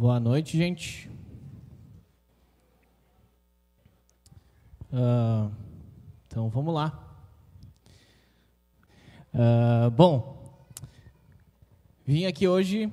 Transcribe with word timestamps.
Boa 0.00 0.20
noite, 0.20 0.56
gente. 0.56 1.10
Uh, 4.92 5.52
então 6.24 6.48
vamos 6.48 6.72
lá. 6.72 7.18
Uh, 9.34 9.90
bom, 9.90 10.56
vim 12.06 12.26
aqui 12.26 12.46
hoje 12.46 12.92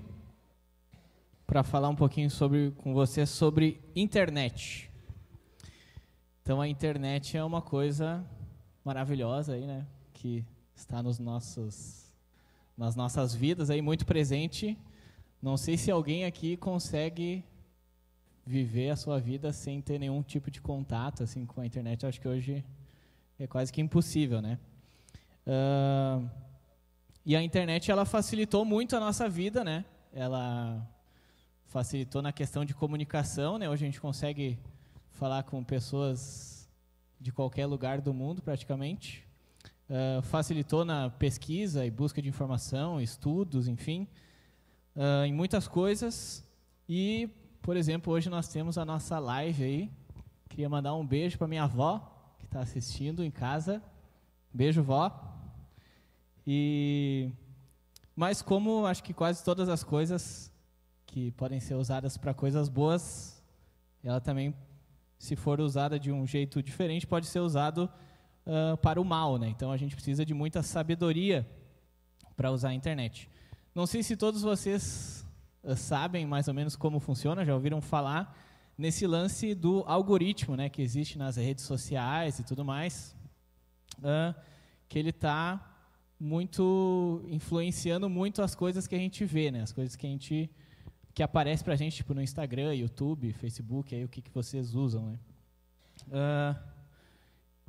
para 1.46 1.62
falar 1.62 1.90
um 1.90 1.96
pouquinho 1.96 2.32
sobre, 2.32 2.72
com 2.72 2.92
você 2.92 3.24
sobre 3.28 3.80
internet. 3.96 4.90
Então 6.42 6.60
a 6.60 6.68
internet 6.68 7.38
é 7.38 7.44
uma 7.44 7.62
coisa 7.62 8.26
maravilhosa 8.84 9.54
aí, 9.54 9.68
né? 9.68 9.86
Que 10.12 10.44
está 10.76 11.04
nos 11.04 11.20
nossos, 11.20 12.12
nas 12.76 12.96
nossas 12.96 13.36
vidas 13.36 13.70
aí 13.70 13.80
muito 13.80 14.08
presente. 14.08 14.76
Não 15.42 15.58
sei 15.58 15.78
se 15.78 15.92
alguém 15.92 16.26
aqui 16.26 16.58
consegue 16.58 17.44
viver 18.46 18.92
a 18.92 18.96
sua 18.96 19.20
vida 19.20 19.52
sem 19.52 19.82
ter 19.82 20.00
nenhum 20.00 20.22
tipo 20.22 20.52
de 20.52 20.62
contato 20.62 21.24
assim 21.24 21.46
com 21.46 21.62
a 21.62 21.66
internet. 21.66 22.06
Acho 22.06 22.22
que 22.22 22.28
hoje 22.28 22.64
é 23.40 23.48
quase 23.48 23.72
que 23.74 23.82
impossível, 23.82 24.42
né? 24.42 24.60
Uh, 25.46 26.30
e 27.26 27.36
a 27.36 27.42
internet 27.42 27.90
ela 27.90 28.06
facilitou 28.06 28.64
muito 28.64 28.96
a 28.96 29.00
nossa 29.00 29.28
vida, 29.28 29.64
né? 29.64 29.84
Ela 30.14 30.88
facilitou 31.66 32.22
na 32.22 32.32
questão 32.32 32.64
de 32.64 32.74
comunicação, 32.74 33.58
né? 33.58 33.70
Hoje 33.70 33.84
a 33.84 33.88
gente 33.88 34.00
consegue 34.00 34.60
falar 35.10 35.44
com 35.44 35.64
pessoas 35.64 36.70
de 37.20 37.32
qualquer 37.32 37.66
lugar 37.66 38.00
do 38.00 38.14
mundo, 38.14 38.42
praticamente. 38.42 39.26
Uh, 39.90 40.22
facilitou 40.24 40.86
na 40.86 41.10
pesquisa 41.10 41.86
e 41.86 41.92
busca 41.92 42.22
de 42.22 42.30
informação, 42.30 43.02
estudos, 43.02 43.68
enfim, 43.68 44.08
uh, 44.96 45.26
em 45.26 45.34
muitas 45.34 45.68
coisas. 45.68 46.44
E, 46.88 47.30
por 47.62 47.76
exemplo, 47.76 48.14
hoje 48.14 48.30
nós 48.30 48.48
temos 48.48 48.78
a 48.78 48.86
nossa 48.86 49.20
live 49.20 49.64
aí. 49.64 49.92
Queria 50.50 50.70
mandar 50.70 50.96
um 50.96 51.06
beijo 51.06 51.38
para 51.38 51.48
minha 51.48 51.64
avó, 51.64 52.36
que 52.40 52.46
está 52.46 52.60
assistindo 52.60 53.24
em 53.24 53.32
casa. 53.32 53.82
Beijo, 54.54 54.82
vó. 54.82 55.12
E 56.46 57.32
mas 58.16 58.42
como 58.42 58.86
acho 58.86 59.04
que 59.04 59.14
quase 59.14 59.44
todas 59.44 59.68
as 59.68 59.84
coisas 59.84 60.50
que 61.06 61.32
podem 61.32 61.60
ser 61.60 61.76
usadas 61.76 62.16
para 62.16 62.34
coisas 62.34 62.70
boas, 62.70 63.44
ela 64.02 64.22
também, 64.22 64.56
se 65.20 65.36
for 65.36 65.60
usada 65.60 66.00
de 66.00 66.14
um 66.14 66.26
jeito 66.26 66.64
diferente, 66.64 67.06
pode 67.06 67.26
ser 67.26 67.40
usado 67.42 67.90
uh, 68.46 68.78
para 68.78 69.02
o 69.02 69.04
mal, 69.04 69.38
né? 69.38 69.50
Então 69.50 69.70
a 69.70 69.76
gente 69.76 69.96
precisa 69.96 70.26
de 70.26 70.34
muita 70.34 70.64
sabedoria 70.64 71.46
para 72.38 72.52
usar 72.52 72.70
a 72.70 72.74
internet. 72.74 73.30
Não 73.76 73.86
sei 73.86 74.02
se 74.02 74.16
todos 74.16 74.42
vocês 74.42 75.28
uh, 75.62 75.76
sabem 75.76 76.26
mais 76.26 76.48
ou 76.48 76.54
menos 76.54 76.78
como 76.78 76.98
funciona, 76.98 77.44
já 77.44 77.54
ouviram 77.54 77.82
falar 77.82 78.34
nesse 78.78 79.06
lance 79.06 79.54
do 79.54 79.84
algoritmo, 79.86 80.56
né, 80.56 80.70
que 80.70 80.82
existe 80.82 81.18
nas 81.18 81.36
redes 81.36 81.66
sociais 81.66 82.40
e 82.40 82.46
tudo 82.46 82.64
mais, 82.64 83.14
uh, 84.00 84.34
que 84.88 84.98
ele 84.98 85.10
está 85.10 85.78
muito 86.18 87.22
influenciando 87.28 88.10
muito 88.10 88.42
as 88.42 88.56
coisas 88.56 88.88
que 88.88 88.96
a 88.96 88.98
gente 88.98 89.26
vê, 89.26 89.52
né, 89.52 89.64
as 89.64 89.74
coisas 89.74 89.98
que 89.98 90.08
a 90.08 90.10
gente 90.10 90.50
que 91.14 91.22
aparece 91.22 91.62
para 91.62 91.74
a 91.74 91.78
gente 91.78 91.98
tipo, 91.98 92.14
no 92.14 92.22
Instagram, 92.22 92.74
YouTube, 92.76 93.34
Facebook, 93.34 93.94
aí 93.94 94.06
o 94.06 94.10
que, 94.10 94.22
que 94.22 94.32
vocês 94.32 94.74
usam. 94.74 95.12
Né? 95.12 95.20
Uh, 96.08 96.60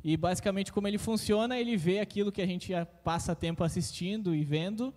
e 0.05 0.17
basicamente 0.17 0.73
como 0.73 0.87
ele 0.87 0.99
funciona, 0.99 1.59
ele 1.59 1.77
vê 1.77 1.99
aquilo 1.99 2.31
que 2.31 2.43
a 2.43 2.47
gente 2.47 2.73
passa 3.03 3.35
tempo 3.35 3.65
assistindo 3.65 4.37
e 4.37 4.45
vendo, 4.45 4.95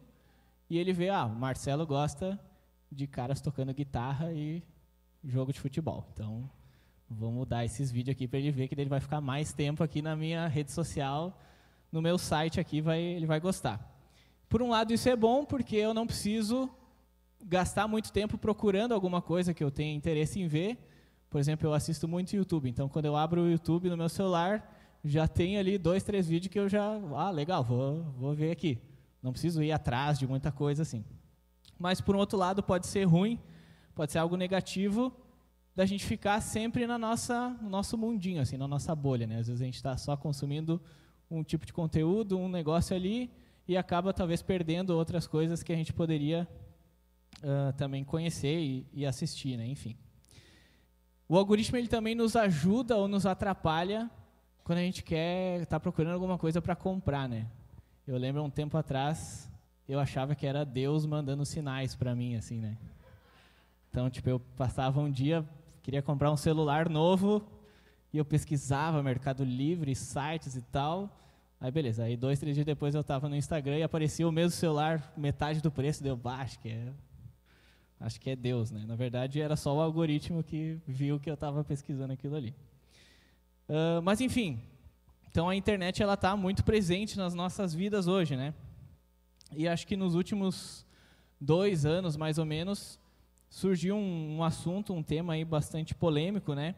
e 0.69 0.77
ele 0.77 0.93
vê, 0.93 1.09
ah, 1.09 1.25
o 1.25 1.35
Marcelo 1.35 1.85
gosta 1.85 2.39
de 2.91 3.07
caras 3.07 3.41
tocando 3.41 3.73
guitarra 3.73 4.31
e 4.31 4.63
jogo 5.23 5.51
de 5.51 5.59
futebol. 5.59 6.07
Então, 6.13 6.49
vamos 7.09 7.47
dar 7.47 7.65
esses 7.65 7.91
vídeos 7.91 8.15
aqui 8.15 8.27
para 8.27 8.39
ele 8.39 8.51
ver 8.51 8.67
que 8.67 8.75
ele 8.75 8.85
vai 8.85 8.99
ficar 8.99 9.19
mais 9.19 9.51
tempo 9.51 9.83
aqui 9.83 10.01
na 10.01 10.15
minha 10.15 10.47
rede 10.47 10.71
social, 10.71 11.39
no 11.91 12.01
meu 12.01 12.17
site 12.17 12.59
aqui, 12.59 12.81
vai, 12.81 13.01
ele 13.01 13.25
vai 13.25 13.39
gostar. 13.39 13.83
Por 14.47 14.61
um 14.61 14.69
lado, 14.69 14.93
isso 14.93 15.09
é 15.09 15.15
bom, 15.15 15.43
porque 15.43 15.75
eu 15.75 15.93
não 15.93 16.05
preciso 16.05 16.69
gastar 17.43 17.87
muito 17.87 18.11
tempo 18.11 18.37
procurando 18.37 18.93
alguma 18.93 19.21
coisa 19.21 19.53
que 19.53 19.63
eu 19.63 19.71
tenha 19.71 19.93
interesse 19.93 20.39
em 20.39 20.47
ver. 20.47 20.77
Por 21.29 21.39
exemplo, 21.39 21.67
eu 21.67 21.73
assisto 21.73 22.07
muito 22.07 22.35
YouTube, 22.35 22.69
então 22.69 22.89
quando 22.89 23.05
eu 23.05 23.15
abro 23.15 23.41
o 23.41 23.49
YouTube 23.49 23.89
no 23.89 23.97
meu 23.97 24.09
celular, 24.09 24.75
já 25.03 25.27
tem 25.27 25.57
ali 25.57 25.77
dois, 25.77 26.03
três 26.03 26.27
vídeos 26.27 26.51
que 26.51 26.59
eu 26.59 26.67
já, 26.67 26.99
ah, 27.15 27.29
legal, 27.29 27.63
vou, 27.63 28.03
vou 28.17 28.33
ver 28.33 28.51
aqui. 28.51 28.79
Não 29.21 29.31
preciso 29.31 29.61
ir 29.61 29.71
atrás 29.71 30.17
de 30.17 30.27
muita 30.27 30.51
coisa 30.51 30.83
assim. 30.83 31.03
Mas 31.77 32.01
por 32.01 32.15
outro 32.15 32.37
lado 32.37 32.63
pode 32.63 32.87
ser 32.87 33.03
ruim, 33.05 33.39
pode 33.95 34.11
ser 34.11 34.19
algo 34.19 34.35
negativo 34.35 35.13
da 35.75 35.85
gente 35.85 36.05
ficar 36.05 36.41
sempre 36.41 36.85
na 36.85 36.97
nossa, 36.97 37.49
no 37.61 37.69
nosso 37.69 37.97
mundinho, 37.97 38.41
assim, 38.41 38.57
na 38.57 38.67
nossa 38.67 38.93
bolha, 38.93 39.25
né? 39.25 39.39
Às 39.39 39.47
vezes 39.47 39.61
a 39.61 39.65
gente 39.65 39.75
está 39.75 39.95
só 39.95 40.17
consumindo 40.17 40.81
um 41.29 41.43
tipo 41.43 41.65
de 41.65 41.71
conteúdo, 41.71 42.37
um 42.37 42.49
negócio 42.49 42.95
ali 42.95 43.31
e 43.67 43.77
acaba 43.77 44.11
talvez 44.11 44.41
perdendo 44.41 44.89
outras 44.91 45.27
coisas 45.27 45.63
que 45.63 45.71
a 45.71 45.75
gente 45.75 45.93
poderia 45.93 46.47
uh, 47.37 47.71
também 47.77 48.03
conhecer 48.03 48.59
e, 48.59 48.87
e, 48.91 49.05
assistir, 49.05 49.57
né? 49.57 49.67
enfim. 49.67 49.95
O 51.27 51.37
algoritmo 51.37 51.77
ele 51.77 51.87
também 51.87 52.15
nos 52.15 52.35
ajuda 52.35 52.97
ou 52.97 53.07
nos 53.07 53.25
atrapalha 53.25 54.09
quando 54.63 54.79
a 54.79 54.81
gente 54.81 55.03
quer 55.03 55.61
estar 55.61 55.77
tá 55.77 55.79
procurando 55.79 56.13
alguma 56.13 56.37
coisa 56.37 56.61
para 56.61 56.75
comprar, 56.75 57.29
né? 57.29 57.47
Eu 58.09 58.17
lembro 58.17 58.43
um 58.43 58.49
tempo 58.49 58.75
atrás 58.75 59.47
eu 59.87 59.99
achava 59.99 60.33
que 60.33 60.47
era 60.47 60.65
Deus 60.65 61.05
mandando 61.05 61.45
sinais 61.45 61.93
para 61.93 62.15
mim, 62.15 62.35
assim, 62.35 62.59
né? 62.59 62.75
Então, 63.87 64.09
tipo, 64.09 64.27
eu 64.27 64.39
passava 64.39 64.99
um 64.99 65.11
dia, 65.11 65.47
queria 65.83 66.01
comprar 66.01 66.31
um 66.31 66.35
celular 66.35 66.89
novo 66.89 67.47
e 68.11 68.17
eu 68.17 68.25
pesquisava 68.25 69.03
Mercado 69.03 69.43
Livre, 69.43 69.93
sites 69.93 70.55
e 70.55 70.61
tal. 70.63 71.15
Aí 71.61 71.69
beleza, 71.69 72.03
aí 72.03 72.17
dois, 72.17 72.39
três 72.39 72.55
dias 72.55 72.65
depois 72.65 72.95
eu 72.95 73.01
estava 73.01 73.29
no 73.29 73.35
Instagram 73.35 73.77
e 73.77 73.83
aparecia 73.83 74.27
o 74.27 74.31
mesmo 74.31 74.57
celular, 74.57 75.13
metade 75.15 75.61
do 75.61 75.69
preço, 75.69 76.01
deu 76.01 76.17
baixo, 76.17 76.59
que 76.61 76.69
é 76.69 76.91
Acho 77.99 78.19
que 78.19 78.31
é 78.31 78.35
Deus, 78.35 78.71
né? 78.71 78.85
Na 78.87 78.95
verdade, 78.95 79.39
era 79.39 79.55
só 79.55 79.77
o 79.77 79.81
algoritmo 79.81 80.43
que 80.43 80.79
viu 80.87 81.19
que 81.19 81.29
eu 81.29 81.35
estava 81.35 81.63
pesquisando 81.63 82.13
aquilo 82.13 82.35
ali. 82.35 82.55
Uh, 83.69 84.01
mas 84.01 84.19
enfim, 84.19 84.59
então 85.31 85.47
a 85.47 85.55
internet 85.55 86.01
ela 86.01 86.15
está 86.15 86.35
muito 86.35 86.63
presente 86.63 87.17
nas 87.17 87.35
nossas 87.35 87.73
vidas 87.73 88.07
hoje, 88.07 88.35
né? 88.35 88.53
E 89.55 89.67
acho 89.67 89.85
que 89.85 89.95
nos 89.95 90.15
últimos 90.15 90.85
dois 91.39 91.85
anos, 91.85 92.17
mais 92.17 92.37
ou 92.37 92.45
menos, 92.45 92.99
surgiu 93.49 93.95
um, 93.95 94.37
um 94.37 94.43
assunto, 94.43 94.93
um 94.93 95.03
tema 95.03 95.33
aí 95.33 95.45
bastante 95.45 95.93
polêmico, 95.93 96.53
né? 96.53 96.75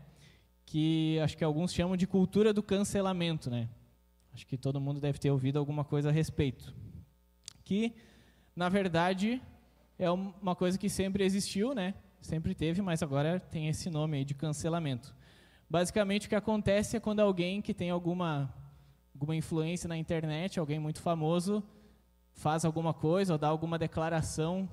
Que 0.65 1.17
acho 1.23 1.37
que 1.37 1.43
alguns 1.43 1.73
chamam 1.73 1.95
de 1.95 2.05
cultura 2.05 2.53
do 2.53 2.61
cancelamento, 2.61 3.49
né? 3.49 3.69
Acho 4.33 4.45
que 4.45 4.57
todo 4.57 4.79
mundo 4.79 4.99
deve 4.99 5.17
ter 5.17 5.31
ouvido 5.31 5.57
alguma 5.57 5.83
coisa 5.83 6.09
a 6.09 6.11
respeito. 6.11 6.73
Que, 7.63 7.93
na 8.55 8.69
verdade, 8.69 9.41
é 9.97 10.09
uma 10.09 10.55
coisa 10.55 10.77
que 10.77 10.89
sempre 10.89 11.23
existiu, 11.23 11.73
né? 11.73 11.93
Sempre 12.21 12.53
teve, 12.53 12.81
mas 12.81 13.01
agora 13.01 13.39
tem 13.39 13.67
esse 13.67 13.89
nome 13.89 14.17
aí 14.17 14.25
de 14.25 14.33
cancelamento. 14.33 15.13
Basicamente, 15.71 16.25
o 16.25 16.29
que 16.29 16.35
acontece 16.35 16.97
é 16.97 16.99
quando 16.99 17.21
alguém 17.21 17.61
que 17.61 17.73
tem 17.73 17.89
alguma, 17.89 18.53
alguma 19.15 19.33
influência 19.33 19.87
na 19.87 19.95
internet, 19.95 20.59
alguém 20.59 20.77
muito 20.77 21.01
famoso, 21.01 21.63
faz 22.33 22.65
alguma 22.65 22.93
coisa 22.93 23.35
ou 23.35 23.39
dá 23.39 23.47
alguma 23.47 23.79
declaração 23.79 24.67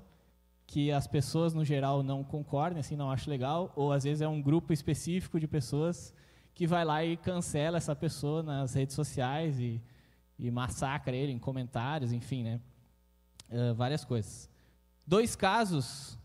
que 0.67 0.91
as 0.91 1.07
pessoas, 1.07 1.55
no 1.55 1.65
geral, 1.65 2.03
não 2.03 2.25
concordem, 2.25 2.81
assim, 2.81 2.97
não 2.97 3.13
acham 3.13 3.31
legal, 3.31 3.73
ou 3.77 3.93
às 3.93 4.03
vezes 4.03 4.23
é 4.23 4.27
um 4.27 4.43
grupo 4.43 4.73
específico 4.73 5.39
de 5.39 5.47
pessoas 5.47 6.13
que 6.53 6.67
vai 6.67 6.85
lá 6.85 7.05
e 7.05 7.17
cancela 7.17 7.77
essa 7.77 7.95
pessoa 7.95 8.43
nas 8.43 8.75
redes 8.75 8.97
sociais 8.97 9.61
e, 9.61 9.81
e 10.37 10.51
massacra 10.51 11.15
ele 11.15 11.31
em 11.31 11.39
comentários, 11.39 12.13
enfim, 12.13 12.43
né? 12.43 12.61
Uh, 13.49 13.73
várias 13.73 14.05
coisas. 14.05 14.51
Dois 15.07 15.37
casos 15.37 16.19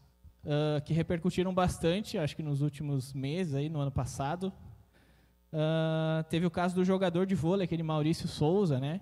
uh, 0.44 0.82
que 0.84 0.96
repercutiram 0.96 1.54
bastante, 1.54 2.18
acho 2.18 2.36
que 2.36 2.42
nos 2.42 2.64
últimos 2.64 3.14
meses, 3.14 3.54
aí, 3.54 3.70
no 3.70 3.80
ano 3.80 3.92
passado. 3.92 4.52
Uh, 5.54 6.24
teve 6.32 6.48
o 6.48 6.52
caso 6.52 6.74
do 6.74 6.84
jogador 6.84 7.28
de 7.28 7.36
vôlei, 7.36 7.66
aquele 7.66 7.84
Maurício 7.84 8.28
Souza, 8.28 8.80
né? 8.80 9.00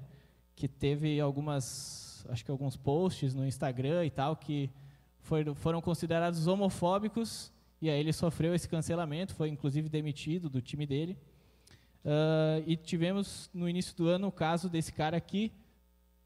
Que 0.53 0.67
teve 0.67 1.17
algumas, 1.21 2.25
acho 2.27 2.43
que 2.43 2.51
alguns 2.51 2.75
posts 2.75 3.33
no 3.33 3.47
Instagram 3.47 4.05
e 4.05 4.09
tal, 4.09 4.35
que 4.35 4.69
foram, 5.21 5.55
foram 5.55 5.81
considerados 5.81 6.47
homofóbicos, 6.47 7.53
e 7.81 7.89
aí 7.89 7.97
ele 7.97 8.11
sofreu 8.11 8.53
esse 8.53 8.67
cancelamento, 8.67 9.33
foi 9.33 9.47
inclusive 9.47 9.87
demitido 9.87 10.49
do 10.49 10.61
time 10.61 10.85
dele. 10.85 11.17
Uh, 12.03 12.61
e 12.67 12.75
tivemos 12.75 13.49
no 13.53 13.69
início 13.69 13.95
do 13.95 14.09
ano 14.09 14.27
o 14.27 14.31
caso 14.31 14.67
desse 14.67 14.91
cara 14.91 15.15
aqui, 15.15 15.53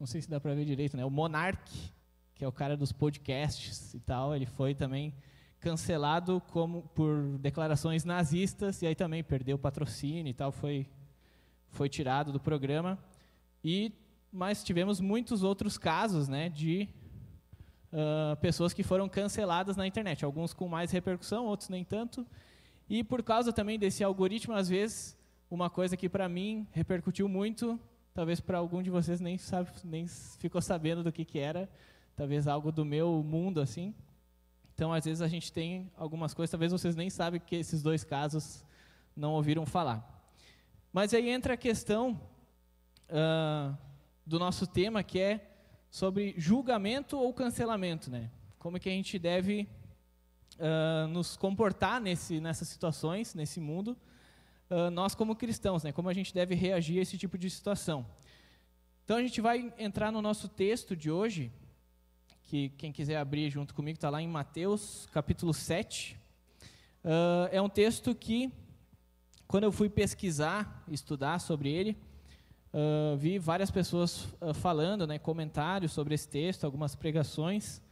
não 0.00 0.08
sei 0.08 0.20
se 0.20 0.28
dá 0.28 0.40
para 0.40 0.54
ver 0.54 0.64
direito, 0.64 0.96
né? 0.96 1.04
O 1.04 1.10
Monark, 1.10 1.70
que 2.34 2.44
é 2.44 2.48
o 2.48 2.52
cara 2.52 2.76
dos 2.76 2.90
podcasts 2.90 3.94
e 3.94 4.00
tal, 4.00 4.34
ele 4.34 4.46
foi 4.46 4.74
também 4.74 5.14
cancelado 5.66 6.40
como 6.52 6.82
por 6.94 7.38
declarações 7.38 8.04
nazistas 8.04 8.82
e 8.82 8.86
aí 8.86 8.94
também 8.94 9.24
perdeu 9.24 9.56
o 9.56 9.58
patrocínio 9.58 10.30
e 10.30 10.32
tal, 10.32 10.52
foi 10.52 10.86
foi 11.70 11.88
tirado 11.88 12.30
do 12.30 12.38
programa. 12.38 12.96
E 13.64 13.92
mas 14.32 14.62
tivemos 14.62 15.00
muitos 15.00 15.42
outros 15.42 15.76
casos, 15.76 16.28
né, 16.28 16.48
de 16.48 16.88
uh, 17.92 18.36
pessoas 18.36 18.72
que 18.72 18.84
foram 18.84 19.08
canceladas 19.08 19.76
na 19.76 19.84
internet, 19.84 20.24
alguns 20.24 20.54
com 20.54 20.68
mais 20.68 20.92
repercussão, 20.92 21.46
outros 21.46 21.68
nem 21.68 21.84
tanto. 21.84 22.24
E 22.88 23.02
por 23.02 23.24
causa 23.24 23.52
também 23.52 23.76
desse 23.76 24.04
algoritmo, 24.04 24.54
às 24.54 24.68
vezes, 24.68 25.18
uma 25.50 25.68
coisa 25.68 25.96
que 25.96 26.08
para 26.08 26.28
mim 26.28 26.64
repercutiu 26.70 27.28
muito, 27.28 27.80
talvez 28.14 28.38
para 28.38 28.58
algum 28.58 28.82
de 28.82 28.90
vocês 28.90 29.20
nem, 29.20 29.36
sabe, 29.36 29.70
nem 29.82 30.06
ficou 30.38 30.60
sabendo 30.60 31.02
do 31.02 31.10
que, 31.10 31.24
que 31.24 31.40
era, 31.40 31.68
talvez 32.14 32.46
algo 32.46 32.70
do 32.70 32.84
meu 32.84 33.24
mundo 33.26 33.60
assim. 33.60 33.92
Então, 34.76 34.92
às 34.92 35.06
vezes 35.06 35.22
a 35.22 35.26
gente 35.26 35.50
tem 35.50 35.90
algumas 35.96 36.34
coisas, 36.34 36.50
talvez 36.50 36.70
vocês 36.70 36.94
nem 36.94 37.08
sabem 37.08 37.40
que 37.40 37.56
esses 37.56 37.82
dois 37.82 38.04
casos 38.04 38.62
não 39.16 39.32
ouviram 39.32 39.64
falar. 39.64 40.06
Mas 40.92 41.14
aí 41.14 41.30
entra 41.30 41.54
a 41.54 41.56
questão 41.56 42.20
uh, 43.08 43.74
do 44.26 44.38
nosso 44.38 44.66
tema, 44.66 45.02
que 45.02 45.18
é 45.18 45.50
sobre 45.90 46.34
julgamento 46.36 47.16
ou 47.18 47.32
cancelamento, 47.32 48.10
né? 48.10 48.30
Como 48.58 48.78
que 48.78 48.90
a 48.90 48.92
gente 48.92 49.18
deve 49.18 49.66
uh, 50.58 51.08
nos 51.08 51.38
comportar 51.38 51.98
nesse, 51.98 52.38
nessas 52.38 52.68
situações, 52.68 53.34
nesse 53.34 53.58
mundo, 53.58 53.96
uh, 54.68 54.90
nós 54.90 55.14
como 55.14 55.34
cristãos, 55.34 55.84
né? 55.84 55.90
Como 55.90 56.10
a 56.10 56.12
gente 56.12 56.34
deve 56.34 56.54
reagir 56.54 56.98
a 56.98 57.00
esse 57.00 57.16
tipo 57.16 57.38
de 57.38 57.48
situação. 57.48 58.04
Então 59.06 59.16
a 59.16 59.22
gente 59.22 59.40
vai 59.40 59.72
entrar 59.78 60.12
no 60.12 60.20
nosso 60.20 60.50
texto 60.50 60.94
de 60.94 61.10
hoje, 61.10 61.50
que 62.46 62.68
quem 62.78 62.92
quiser 62.92 63.16
abrir 63.16 63.50
junto 63.50 63.74
comigo 63.74 63.96
está 63.96 64.08
lá 64.08 64.22
em 64.22 64.28
Mateus 64.28 65.08
capítulo 65.10 65.52
7. 65.52 66.16
Uh, 67.04 67.48
é 67.50 67.60
um 67.60 67.68
texto 67.68 68.14
que, 68.14 68.52
quando 69.48 69.64
eu 69.64 69.72
fui 69.72 69.88
pesquisar, 69.88 70.84
estudar 70.88 71.40
sobre 71.40 71.72
ele, 71.72 71.96
uh, 72.72 73.16
vi 73.16 73.36
várias 73.40 73.68
pessoas 73.68 74.28
uh, 74.40 74.54
falando, 74.54 75.08
né, 75.08 75.18
comentários 75.18 75.90
sobre 75.90 76.14
esse 76.14 76.28
texto, 76.28 76.62
algumas 76.62 76.94
pregações, 76.94 77.82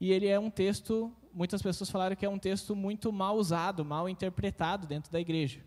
e 0.00 0.10
ele 0.12 0.28
é 0.28 0.40
um 0.40 0.48
texto, 0.50 1.12
muitas 1.30 1.60
pessoas 1.60 1.90
falaram 1.90 2.16
que 2.16 2.24
é 2.24 2.28
um 2.28 2.38
texto 2.38 2.74
muito 2.74 3.12
mal 3.12 3.36
usado, 3.36 3.84
mal 3.84 4.08
interpretado 4.08 4.86
dentro 4.86 5.12
da 5.12 5.20
igreja. 5.20 5.60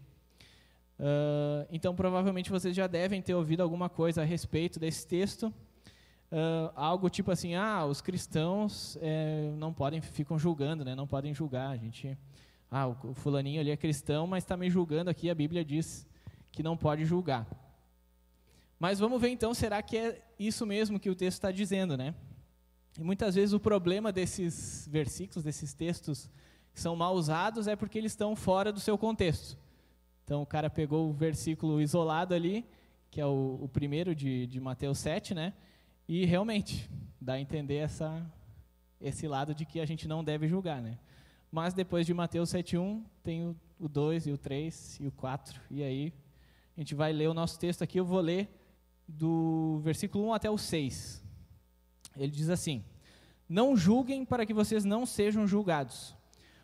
Então, 1.70 1.96
provavelmente 1.96 2.50
vocês 2.50 2.76
já 2.76 2.88
devem 2.88 3.22
ter 3.22 3.36
ouvido 3.36 3.62
alguma 3.62 3.88
coisa 3.88 4.24
a 4.24 4.26
respeito 4.26 4.80
desse 4.80 5.06
texto, 5.06 5.54
algo 6.76 7.10
tipo 7.10 7.32
assim, 7.32 7.56
ah, 7.56 7.86
os 7.86 8.02
cristãos 8.02 8.98
é, 9.02 9.52
não 9.58 9.74
podem, 9.74 10.02
ficam 10.02 10.38
julgando, 10.38 10.84
né, 10.84 10.94
não 10.96 11.08
podem 11.08 11.34
julgar, 11.34 11.70
a 11.70 11.78
gente, 11.78 12.18
ah, 12.70 12.88
o 12.88 13.14
fulaninho 13.14 13.62
ali 13.62 13.72
é 13.72 13.78
cristão, 13.78 14.28
mas 14.28 14.44
está 14.44 14.58
me 14.58 14.70
julgando 14.70 15.10
aqui, 15.10 15.30
a 15.30 15.36
Bíblia 15.36 15.64
diz 15.64 16.06
que 16.52 16.62
não 16.62 16.76
pode 16.76 17.06
julgar. 17.06 17.48
Mas 18.80 19.00
vamos 19.00 19.20
ver 19.20 19.30
então, 19.30 19.54
será 19.54 19.82
que 19.82 19.98
é 19.98 20.22
isso 20.38 20.66
mesmo 20.66 21.00
que 21.00 21.10
o 21.10 21.16
texto 21.16 21.38
está 21.38 21.52
dizendo, 21.52 21.98
né? 21.98 22.14
E 22.98 23.04
muitas 23.04 23.36
vezes 23.36 23.54
o 23.54 23.60
problema 23.60 24.12
desses 24.12 24.88
versículos, 24.92 25.44
desses 25.44 25.74
textos 25.74 26.30
que 26.74 26.80
são 26.80 26.96
mal 26.96 27.16
usados, 27.16 27.68
é 27.68 27.76
porque 27.76 27.98
eles 27.98 28.12
estão 28.12 28.36
fora 28.36 28.72
do 28.72 28.80
seu 28.80 28.98
contexto. 28.98 29.58
Então 30.24 30.42
o 30.42 30.46
cara 30.46 30.70
pegou 30.70 31.10
o 31.10 31.14
versículo 31.14 31.82
isolado 31.82 32.34
ali, 32.34 32.66
que 33.10 33.22
é 33.22 33.26
o, 33.26 33.60
o 33.62 33.70
primeiro 33.70 34.14
de, 34.14 34.46
de 34.46 34.60
Mateus 34.60 35.00
7, 35.00 35.34
né? 35.34 35.54
E 36.08 36.26
realmente 36.26 36.90
dá 37.20 37.34
a 37.34 37.40
entender 37.42 37.76
essa, 37.76 38.26
esse 39.02 39.28
lado 39.28 39.54
de 39.54 39.66
que 39.66 39.80
a 39.80 39.86
gente 39.86 40.08
não 40.08 40.24
deve 40.24 40.48
julgar, 40.48 40.82
né? 40.82 40.98
Mas 41.52 41.74
depois 41.74 42.06
de 42.06 42.14
Mateus 42.14 42.50
7.1, 42.50 43.04
tem 43.24 43.46
o, 43.46 43.56
o 43.78 43.90
2 43.90 44.28
e 44.28 44.32
o 44.32 44.38
3 44.38 45.00
e 45.02 45.08
o 45.08 45.12
4, 45.12 45.60
e 45.70 45.84
aí 45.84 46.14
a 46.78 46.80
gente 46.80 46.96
vai 46.96 47.12
ler 47.12 47.28
o 47.28 47.34
nosso 47.34 47.60
texto 47.60 47.82
aqui, 47.82 48.00
eu 48.00 48.06
vou 48.06 48.22
ler 48.22 48.48
do 49.08 49.80
versículo 49.84 50.28
1 50.28 50.34
até 50.34 50.50
o 50.50 50.58
6. 50.58 51.24
Ele 52.16 52.32
diz 52.32 52.50
assim: 52.50 52.84
Não 53.50 53.76
julguem 53.76 54.24
para 54.24 54.46
que 54.46 54.54
vocês 54.54 54.86
não 54.86 55.06
sejam 55.06 55.46
julgados, 55.46 56.16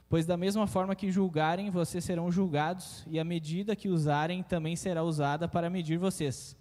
pois 0.07 0.25
da 0.25 0.37
mesma 0.37 0.67
forma 0.67 0.95
que 0.95 1.11
julgarem, 1.11 1.69
vocês 1.69 2.03
serão 2.03 2.31
julgados, 2.31 3.03
e 3.07 3.19
a 3.19 3.23
medida 3.23 3.75
que 3.75 3.89
usarem 3.89 4.41
também 4.41 4.75
será 4.75 5.03
usada 5.03 5.47
para 5.47 5.69
medir 5.69 5.97
vocês. 5.97 6.55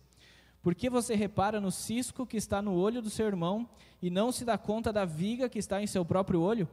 Por 0.63 0.77
que 0.77 0.89
você 0.89 1.17
repara 1.17 1.61
no 1.61 1.73
cisco 1.73 2.25
que 2.25 2.37
está 2.37 2.63
no 2.63 2.75
olho 2.75 3.03
do 3.03 3.11
seu 3.11 3.27
irmão 3.27 3.69
e 4.01 4.09
não 4.09 4.31
se 4.31 4.45
dá 4.45 4.57
conta 4.57 4.93
da 4.93 5.05
viga 5.05 5.49
que 5.49 5.59
está 5.59 5.83
em 5.83 5.89
seu 5.89 6.05
próprio 6.05 6.41
olho? 6.41 6.69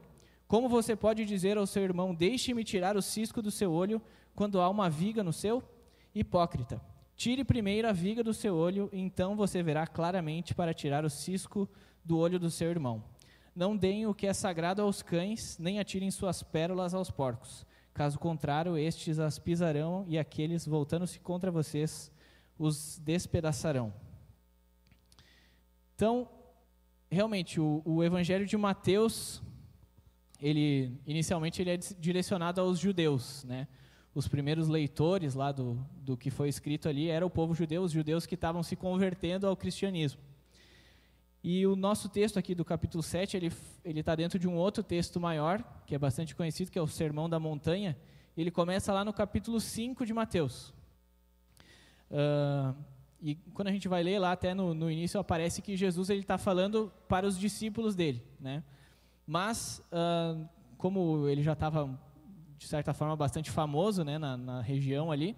Como 0.46 0.68
você 0.68 0.94
pode 0.94 1.24
dizer 1.24 1.58
ao 1.58 1.66
seu 1.66 1.82
irmão: 1.82 2.14
Deixe-me 2.14 2.62
tirar 2.62 2.96
o 2.96 3.02
cisco 3.02 3.42
do 3.42 3.50
seu 3.50 3.72
olho, 3.72 4.00
quando 4.34 4.60
há 4.60 4.68
uma 4.68 4.88
viga 4.88 5.24
no 5.24 5.32
seu? 5.32 5.62
Hipócrita. 6.14 6.80
Tire 7.16 7.44
primeiro 7.44 7.88
a 7.88 7.92
viga 7.92 8.22
do 8.22 8.32
seu 8.32 8.54
olho, 8.54 8.88
e 8.92 9.00
então 9.00 9.36
você 9.36 9.62
verá 9.62 9.86
claramente 9.86 10.54
para 10.54 10.72
tirar 10.72 11.04
o 11.04 11.10
cisco 11.10 11.68
do 12.04 12.16
olho 12.16 12.38
do 12.38 12.50
seu 12.50 12.70
irmão. 12.70 13.02
Não 13.54 13.76
deem 13.76 14.06
o 14.06 14.14
que 14.14 14.26
é 14.26 14.32
sagrado 14.32 14.80
aos 14.82 15.02
cães, 15.02 15.58
nem 15.58 15.80
atirem 15.80 16.10
suas 16.10 16.42
pérolas 16.42 16.94
aos 16.94 17.10
porcos. 17.10 17.66
Caso 17.92 18.18
contrário, 18.18 18.78
estes 18.78 19.18
as 19.18 19.38
pisarão 19.38 20.04
e 20.08 20.16
aqueles, 20.16 20.66
voltando-se 20.66 21.18
contra 21.20 21.50
vocês, 21.50 22.10
os 22.60 22.98
despedaçarão. 22.98 23.90
Então, 25.94 26.28
realmente, 27.10 27.58
o, 27.58 27.80
o 27.86 28.04
Evangelho 28.04 28.44
de 28.44 28.54
Mateus, 28.54 29.42
ele 30.38 31.00
inicialmente 31.06 31.62
ele 31.62 31.70
é 31.70 31.76
direcionado 31.78 32.60
aos 32.60 32.78
judeus, 32.78 33.44
né? 33.44 33.66
os 34.14 34.28
primeiros 34.28 34.68
leitores 34.68 35.34
lá 35.34 35.52
do, 35.52 35.78
do 36.02 36.18
que 36.18 36.30
foi 36.30 36.50
escrito 36.50 36.86
ali 36.86 37.08
era 37.08 37.24
o 37.24 37.30
povo 37.30 37.54
judeu, 37.54 37.82
os 37.82 37.92
judeus 37.92 38.26
que 38.26 38.34
estavam 38.34 38.62
se 38.62 38.76
convertendo 38.76 39.46
ao 39.46 39.56
cristianismo. 39.56 40.20
E 41.42 41.66
o 41.66 41.74
nosso 41.74 42.10
texto 42.10 42.38
aqui 42.38 42.54
do 42.54 42.64
capítulo 42.64 43.02
7, 43.02 43.38
ele 43.38 44.00
está 44.00 44.14
dentro 44.14 44.38
de 44.38 44.46
um 44.46 44.56
outro 44.56 44.82
texto 44.82 45.18
maior, 45.18 45.64
que 45.86 45.94
é 45.94 45.98
bastante 45.98 46.36
conhecido, 46.36 46.70
que 46.70 46.78
é 46.78 46.82
o 46.82 46.86
Sermão 46.86 47.30
da 47.30 47.40
Montanha. 47.40 47.96
Ele 48.36 48.50
começa 48.50 48.92
lá 48.92 49.02
no 49.02 49.14
capítulo 49.14 49.58
5 49.58 50.04
de 50.04 50.12
Mateus. 50.12 50.74
Uh, 52.10 52.74
e 53.20 53.34
quando 53.54 53.68
a 53.68 53.72
gente 53.72 53.88
vai 53.88 54.02
ler 54.02 54.18
lá, 54.18 54.32
até 54.32 54.54
no, 54.54 54.74
no 54.74 54.90
início, 54.90 55.20
aparece 55.20 55.62
que 55.62 55.76
Jesus 55.76 56.10
está 56.10 56.38
falando 56.38 56.92
para 57.08 57.26
os 57.26 57.38
discípulos 57.38 57.94
dele. 57.94 58.22
Né? 58.40 58.62
Mas, 59.26 59.82
uh, 59.92 60.48
como 60.76 61.28
ele 61.28 61.42
já 61.42 61.52
estava 61.52 61.98
de 62.60 62.66
certa 62.66 62.92
forma, 62.92 63.16
bastante 63.16 63.50
famoso 63.50 64.04
né, 64.04 64.18
na, 64.18 64.36
na 64.36 64.60
região 64.60 65.10
ali. 65.10 65.34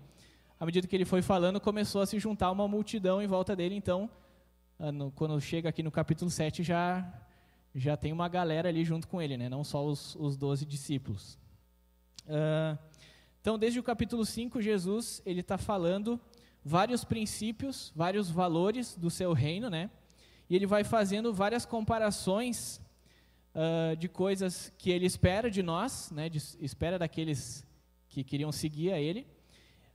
À 0.58 0.66
medida 0.66 0.88
que 0.88 0.96
ele 0.96 1.04
foi 1.04 1.22
falando, 1.22 1.60
começou 1.60 2.02
a 2.02 2.06
se 2.06 2.18
juntar 2.18 2.50
uma 2.50 2.66
multidão 2.66 3.22
em 3.22 3.28
volta 3.28 3.54
dele. 3.54 3.76
Então, 3.76 4.10
ah, 4.76 4.90
quando 5.14 5.40
chega 5.40 5.68
aqui 5.68 5.84
no 5.84 5.90
capítulo 5.92 6.28
7, 6.28 6.64
já, 6.64 7.08
já 7.72 7.96
tem 7.96 8.12
uma 8.12 8.28
galera 8.28 8.68
ali 8.68 8.84
junto 8.84 9.06
com 9.06 9.22
ele, 9.22 9.36
né, 9.36 9.48
não 9.48 9.62
só 9.62 9.86
os, 9.86 10.16
os 10.16 10.36
12 10.36 10.66
discípulos. 10.66 11.38
Uh, 12.26 12.76
então, 13.40 13.56
desde 13.56 13.78
o 13.78 13.84
capítulo 13.84 14.26
5, 14.26 14.60
Jesus 14.60 15.22
ele 15.24 15.42
está 15.42 15.56
falando 15.56 16.20
vários 16.64 17.04
princípios, 17.04 17.92
vários 17.94 18.30
valores 18.30 18.96
do 18.96 19.10
seu 19.10 19.32
reino, 19.32 19.68
né? 19.68 19.90
E 20.48 20.56
ele 20.56 20.66
vai 20.66 20.84
fazendo 20.84 21.32
várias 21.32 21.64
comparações 21.64 22.80
uh, 23.54 23.96
de 23.96 24.08
coisas 24.08 24.72
que 24.78 24.90
ele 24.90 25.06
espera 25.06 25.50
de 25.50 25.62
nós, 25.62 26.10
né, 26.10 26.28
de, 26.28 26.38
espera 26.60 26.98
daqueles 26.98 27.66
que 28.08 28.22
queriam 28.22 28.52
seguir 28.52 28.92
a 28.92 29.00
ele, 29.00 29.26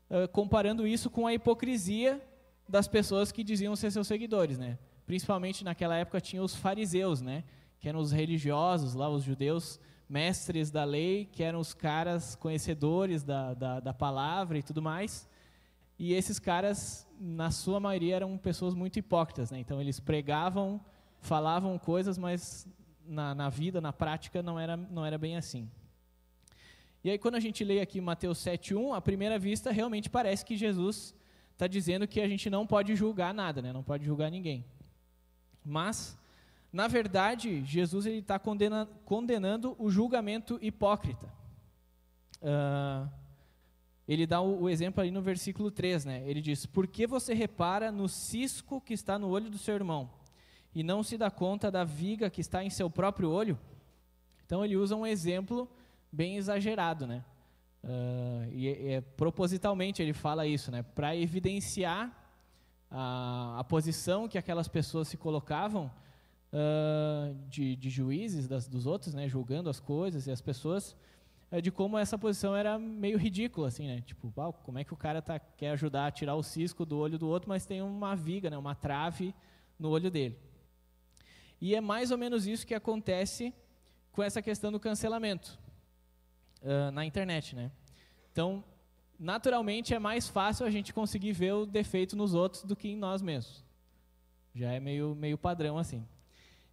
uh, 0.10 0.28
comparando 0.30 0.88
isso 0.88 1.10
com 1.10 1.28
a 1.28 1.34
hipocrisia 1.34 2.22
das 2.68 2.88
pessoas 2.88 3.32
que 3.32 3.44
diziam 3.44 3.76
ser 3.76 3.92
seus 3.92 4.08
seguidores, 4.08 4.58
né? 4.58 4.78
Principalmente 5.06 5.64
naquela 5.64 5.96
época 5.96 6.20
tinha 6.20 6.44
os 6.44 6.56
fariseus, 6.56 7.22
né? 7.22 7.44
Que 7.80 7.88
eram 7.88 8.00
os 8.00 8.12
religiosos 8.12 8.94
lá, 8.94 9.08
os 9.08 9.24
judeus 9.24 9.80
mestres 10.10 10.70
da 10.72 10.84
lei, 10.84 11.26
que 11.32 11.44
eram 11.44 11.60
os 11.60 11.74
caras 11.74 12.36
conhecedores 12.36 13.24
da, 13.24 13.54
da, 13.54 13.80
da 13.80 13.94
palavra 13.94 14.58
e 14.58 14.64
tudo 14.64 14.82
mais. 14.82 15.28
E 16.00 16.14
esses 16.14 16.38
caras, 16.38 17.08
na 17.20 17.50
sua 17.50 17.80
maioria, 17.80 18.16
eram 18.16 18.38
pessoas 18.38 18.74
muito 18.76 19.00
hipócritas, 19.00 19.50
né? 19.50 19.60
Então 19.60 19.82
eles 19.82 20.00
pregavam, 20.00 20.80
falavam 21.20 21.78
coisas, 21.80 22.18
mas 22.18 22.68
na, 23.06 23.34
na 23.34 23.50
vida, 23.50 23.82
na 23.82 23.92
prática, 23.92 24.44
não 24.44 24.60
era, 24.60 24.78
não 24.78 25.06
era 25.06 25.18
bem 25.18 25.38
assim. 25.38 25.70
E 27.04 27.10
aí, 27.10 27.18
quando 27.18 27.36
a 27.36 27.40
gente 27.40 27.64
lê 27.64 27.80
aqui 27.80 28.02
Mateus 28.02 28.40
7,1, 28.40 28.96
à 28.96 29.02
primeira 29.02 29.40
vista, 29.40 29.72
realmente 29.72 30.10
parece 30.10 30.44
que 30.46 30.58
Jesus 30.58 31.16
está 31.54 31.66
dizendo 31.66 32.08
que 32.08 32.22
a 32.22 32.28
gente 32.28 32.50
não 32.50 32.68
pode 32.68 32.96
julgar 32.96 33.34
nada, 33.34 33.62
né? 33.62 33.74
não 33.74 33.84
pode 33.84 34.06
julgar 34.06 34.30
ninguém. 34.30 34.66
Mas, 35.64 36.18
na 36.72 36.88
verdade, 36.88 37.64
Jesus 37.66 38.06
está 38.06 38.38
condena, 38.38 38.88
condenando 39.06 39.76
o 39.80 39.90
julgamento 39.90 40.60
hipócrita. 40.62 41.28
Uh, 42.42 43.10
ele 44.08 44.26
dá 44.26 44.40
o, 44.40 44.64
o, 44.64 44.70
exemplo 44.70 45.02
ali 45.02 45.12
no 45.12 45.22
versículo 45.22 45.70
3, 45.70 46.06
né? 46.06 46.24
Ele 46.26 46.42
diz: 46.42 46.66
Por 46.66 46.88
que 46.88 47.06
você 47.06 47.34
repara 47.34 47.92
no 47.92 48.08
cisco 48.08 48.80
que 48.80 48.94
está 48.94 49.20
no 49.20 49.28
olho 49.28 49.50
do 49.50 49.58
seu 49.58 49.76
irmão, 49.76 50.10
e 50.74 50.84
não 50.84 51.04
se 51.04 51.18
dá 51.18 51.30
conta 51.30 51.70
da 51.70 51.84
viga 51.84 52.30
que 52.30 52.42
está 52.42 52.64
em 52.64 52.70
seu 52.70 52.90
próprio 52.90 53.30
olho? 53.30 53.60
Então 54.46 54.64
ele 54.64 54.78
usa 54.78 54.96
um 54.96 55.06
exemplo 55.06 55.70
bem 56.12 56.38
exagerado, 56.38 57.06
né? 57.06 57.24
Uh, 57.84 58.50
e 58.52 58.68
é, 58.68 58.94
é, 58.94 59.02
propositalmente 59.02 60.02
ele 60.02 60.14
fala 60.14 60.48
isso, 60.48 60.72
né? 60.72 60.84
Para 60.84 61.16
evidenciar 61.16 62.12
a, 62.90 63.60
a, 63.60 63.64
posição 63.64 64.28
que 64.28 64.38
aquelas 64.38 64.68
pessoas 64.68 65.08
se 65.08 65.18
colocavam 65.18 65.92
uh, 66.52 67.36
de, 67.50 67.76
de, 67.76 67.90
juízes 67.90 68.48
das, 68.48 68.68
dos 68.68 68.86
outros, 68.86 69.14
né, 69.14 69.28
julgando 69.28 69.70
as 69.70 69.80
coisas 69.80 70.28
e 70.28 70.32
as 70.32 70.42
pessoas, 70.42 70.96
de 71.62 71.72
como 71.72 71.98
essa 71.98 72.18
posição 72.18 72.56
era 72.56 72.78
meio 72.78 73.18
ridícula, 73.18 73.70
assim, 73.70 73.88
né? 73.88 74.02
Tipo, 74.02 74.32
como 74.64 74.80
é 74.80 74.84
que 74.84 74.94
o 74.94 74.98
cara 74.98 75.22
tá, 75.22 75.40
quer 75.40 75.72
ajudar 75.72 76.08
a 76.08 76.12
tirar 76.12 76.36
o 76.36 76.44
cisco 76.44 76.86
do 76.86 76.98
olho 76.98 77.18
do 77.18 77.28
outro, 77.28 77.48
mas 77.48 77.66
tem 77.66 77.82
uma 77.82 78.16
viga, 78.16 78.50
né, 78.50 78.58
uma 78.58 78.76
trave 78.76 79.34
no 79.80 79.90
olho 79.90 80.12
dele. 80.12 80.38
E 81.62 81.74
é 81.74 81.82
mais 81.82 82.12
ou 82.12 82.18
menos 82.18 82.46
isso 82.46 82.68
que 82.68 82.74
acontece 82.74 83.54
com 84.12 84.22
essa 84.22 84.42
questão 84.42 84.72
do 84.72 84.80
cancelamento 84.80 85.58
uh, 86.62 86.92
na 86.92 87.06
internet, 87.06 87.56
né? 87.56 87.72
Então, 88.32 88.64
naturalmente 89.18 89.94
é 89.94 90.00
mais 90.00 90.28
fácil 90.28 90.66
a 90.66 90.70
gente 90.70 90.94
conseguir 90.94 91.32
ver 91.32 91.54
o 91.54 91.66
defeito 91.66 92.16
nos 92.16 92.34
outros 92.34 92.64
do 92.64 92.76
que 92.76 92.90
em 92.90 92.98
nós 92.98 93.22
mesmos. 93.22 93.64
Já 94.54 94.74
é 94.74 94.80
meio, 94.80 95.16
meio 95.16 95.38
padrão 95.38 95.78
assim. 95.78 96.06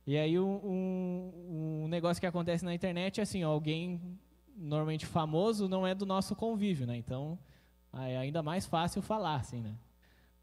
E 0.07 0.19
aí 0.19 0.39
um, 0.39 0.61
um, 0.65 1.83
um 1.85 1.89
negócio 1.89 2.21
que 2.21 2.27
acontece 2.27 2.65
na 2.65 2.75
internet 2.75 3.21
é 3.21 3.23
assim, 3.23 3.45
ó, 3.45 3.51
alguém 3.51 4.19
normalmente 4.57 5.07
famoso 5.07 5.69
não 5.69 5.87
é 5.87 5.95
do 5.95 6.07
nosso 6.07 6.35
convívio, 6.35 6.87
né? 6.87 6.97
Então 6.97 7.39
é 7.93 8.17
ainda 8.17 8.43
mais 8.43 8.67
fácil 8.67 9.03
falar, 9.03 9.37
assim, 9.37 9.61
né? 9.61 9.75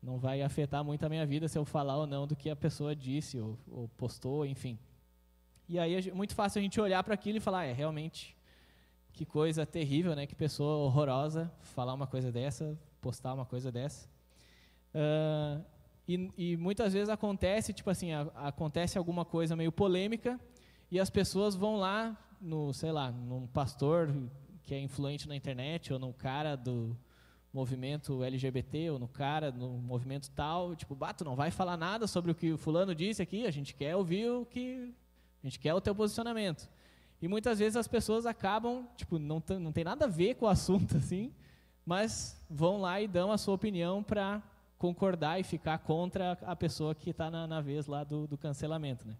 Não 0.01 0.17
vai 0.17 0.41
afetar 0.41 0.83
muito 0.83 1.05
a 1.05 1.09
minha 1.09 1.25
vida 1.25 1.47
se 1.47 1.57
eu 1.57 1.65
falar 1.65 1.97
ou 1.97 2.07
não 2.07 2.25
do 2.25 2.35
que 2.35 2.49
a 2.49 2.55
pessoa 2.55 2.95
disse 2.95 3.39
ou, 3.39 3.57
ou 3.69 3.87
postou, 3.89 4.45
enfim. 4.45 4.79
E 5.69 5.77
aí 5.77 6.09
é 6.09 6.13
muito 6.13 6.33
fácil 6.33 6.59
a 6.59 6.61
gente 6.61 6.81
olhar 6.81 7.03
para 7.03 7.13
aquilo 7.13 7.37
e 7.37 7.41
falar, 7.41 7.65
é 7.65 7.73
realmente 7.73 8.35
que 9.13 9.25
coisa 9.25 9.65
terrível, 9.65 10.15
né? 10.15 10.25
Que 10.25 10.35
pessoa 10.35 10.77
horrorosa 10.77 11.51
falar 11.61 11.93
uma 11.93 12.07
coisa 12.07 12.31
dessa, 12.31 12.77
postar 12.99 13.33
uma 13.33 13.45
coisa 13.45 13.71
dessa. 13.71 14.09
Uh, 14.93 15.63
e, 16.07 16.31
e, 16.37 16.57
muitas 16.57 16.93
vezes 16.93 17.09
acontece, 17.09 17.71
tipo 17.71 17.89
assim, 17.89 18.11
a, 18.11 18.21
acontece 18.35 18.97
alguma 18.97 19.23
coisa 19.23 19.55
meio 19.55 19.71
polêmica 19.71 20.39
e 20.89 20.99
as 20.99 21.09
pessoas 21.09 21.55
vão 21.55 21.77
lá 21.77 22.17
no, 22.41 22.73
sei 22.73 22.91
lá, 22.91 23.11
num 23.11 23.47
pastor 23.47 24.09
que 24.63 24.73
é 24.73 24.79
influente 24.79 25.27
na 25.27 25.35
internet 25.35 25.93
ou 25.93 25.99
no 25.99 26.13
cara 26.13 26.55
do 26.55 26.97
movimento 27.53 28.23
LGBT 28.23 28.91
ou 28.91 28.99
no 28.99 29.07
cara 29.07 29.51
no 29.51 29.69
movimento 29.77 30.29
tal, 30.31 30.75
tipo, 30.75 30.95
bato, 30.95 31.25
não 31.25 31.35
vai 31.35 31.51
falar 31.51 31.77
nada 31.77 32.07
sobre 32.07 32.31
o 32.31 32.35
que 32.35 32.51
o 32.51 32.57
fulano 32.57 32.95
disse 32.95 33.21
aqui, 33.21 33.45
a 33.45 33.51
gente 33.51 33.75
quer 33.75 33.95
ouvir 33.95 34.29
o 34.29 34.45
que 34.45 34.93
a 35.43 35.47
gente 35.47 35.59
quer 35.59 35.73
o 35.73 35.81
teu 35.81 35.93
posicionamento. 35.93 36.69
E 37.21 37.27
muitas 37.27 37.59
vezes 37.59 37.75
as 37.75 37.87
pessoas 37.87 38.25
acabam, 38.25 38.87
tipo, 38.95 39.19
não, 39.19 39.43
não 39.59 39.71
tem 39.71 39.83
nada 39.83 40.05
a 40.05 40.07
ver 40.07 40.35
com 40.35 40.45
o 40.45 40.49
assunto, 40.49 40.97
assim, 40.97 41.33
mas 41.85 42.41
vão 42.49 42.79
lá 42.79 43.01
e 43.01 43.07
dão 43.07 43.31
a 43.31 43.37
sua 43.37 43.55
opinião 43.55 44.01
para 44.01 44.41
concordar 44.77 45.39
e 45.39 45.43
ficar 45.43 45.77
contra 45.79 46.37
a 46.41 46.55
pessoa 46.55 46.95
que 46.95 47.11
está 47.11 47.29
na, 47.29 47.45
na, 47.45 47.61
vez 47.61 47.85
lá 47.85 48.03
do, 48.03 48.25
do 48.25 48.37
cancelamento, 48.37 49.07
né? 49.07 49.15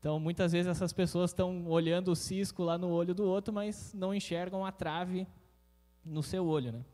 Então, 0.00 0.18
muitas 0.18 0.52
vezes 0.52 0.66
essas 0.66 0.94
pessoas 0.94 1.30
estão 1.30 1.66
olhando 1.66 2.10
o 2.10 2.16
cisco 2.16 2.64
lá 2.64 2.78
no 2.78 2.88
olho 2.88 3.14
do 3.14 3.22
outro, 3.22 3.52
mas 3.52 3.92
não 3.92 4.14
enxergam 4.14 4.64
a 4.64 4.72
trave 4.72 5.26
no 6.02 6.22
seu 6.22 6.46
olho, 6.46 6.72
né? 6.72 6.84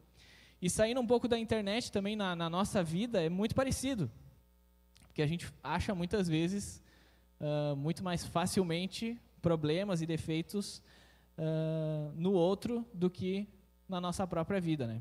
E 0.60 0.68
saindo 0.68 1.00
um 1.00 1.06
pouco 1.06 1.28
da 1.28 1.38
internet 1.38 1.92
também 1.92 2.16
na, 2.16 2.34
na 2.34 2.50
nossa 2.50 2.82
vida 2.82 3.22
é 3.22 3.28
muito 3.28 3.54
parecido, 3.54 4.10
porque 5.02 5.22
a 5.22 5.26
gente 5.26 5.46
acha 5.62 5.94
muitas 5.94 6.28
vezes 6.28 6.82
uh, 7.40 7.76
muito 7.76 8.02
mais 8.02 8.26
facilmente 8.26 9.16
problemas 9.40 10.02
e 10.02 10.06
defeitos 10.06 10.82
uh, 11.38 12.12
no 12.16 12.32
outro 12.32 12.84
do 12.92 13.08
que 13.08 13.46
na 13.88 14.00
nossa 14.00 14.26
própria 14.26 14.60
vida, 14.60 14.84
né? 14.84 15.00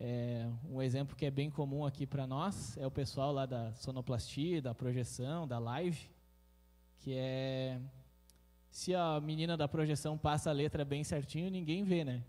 É, 0.00 0.46
um 0.70 0.80
exemplo 0.80 1.14
que 1.16 1.26
é 1.26 1.30
bem 1.30 1.50
comum 1.50 1.84
aqui 1.84 2.06
para 2.06 2.26
nós 2.26 2.76
é 2.76 2.86
o 2.86 2.90
pessoal 2.90 3.32
lá 3.32 3.44
da 3.44 3.72
sonoplastia, 3.74 4.60
da 4.60 4.74
projeção, 4.74 5.46
da 5.48 5.58
live, 5.58 6.08
que 6.98 7.14
é 7.14 7.80
se 8.70 8.94
a 8.94 9.18
menina 9.20 9.56
da 9.56 9.66
projeção 9.66 10.18
passa 10.18 10.50
a 10.50 10.52
letra 10.52 10.84
bem 10.84 11.02
certinho, 11.02 11.50
ninguém 11.50 11.82
vê, 11.82 12.04
né? 12.04 12.22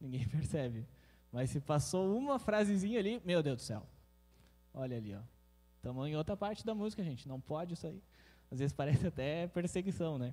Ninguém 0.00 0.26
percebe. 0.28 0.86
Mas 1.30 1.50
se 1.50 1.60
passou 1.60 2.16
uma 2.16 2.38
frasezinha 2.38 2.98
ali, 2.98 3.20
meu 3.24 3.42
Deus 3.42 3.58
do 3.58 3.62
céu. 3.62 3.86
Olha 4.72 4.96
ali, 4.96 5.14
ó. 5.14 5.20
Estamos 5.76 6.08
em 6.08 6.16
outra 6.16 6.36
parte 6.36 6.64
da 6.64 6.74
música, 6.74 7.04
gente. 7.04 7.28
Não 7.28 7.38
pode 7.38 7.74
isso 7.74 7.86
aí. 7.86 8.02
Às 8.50 8.58
vezes 8.60 8.72
parece 8.72 9.06
até 9.06 9.46
perseguição, 9.48 10.16
né? 10.16 10.32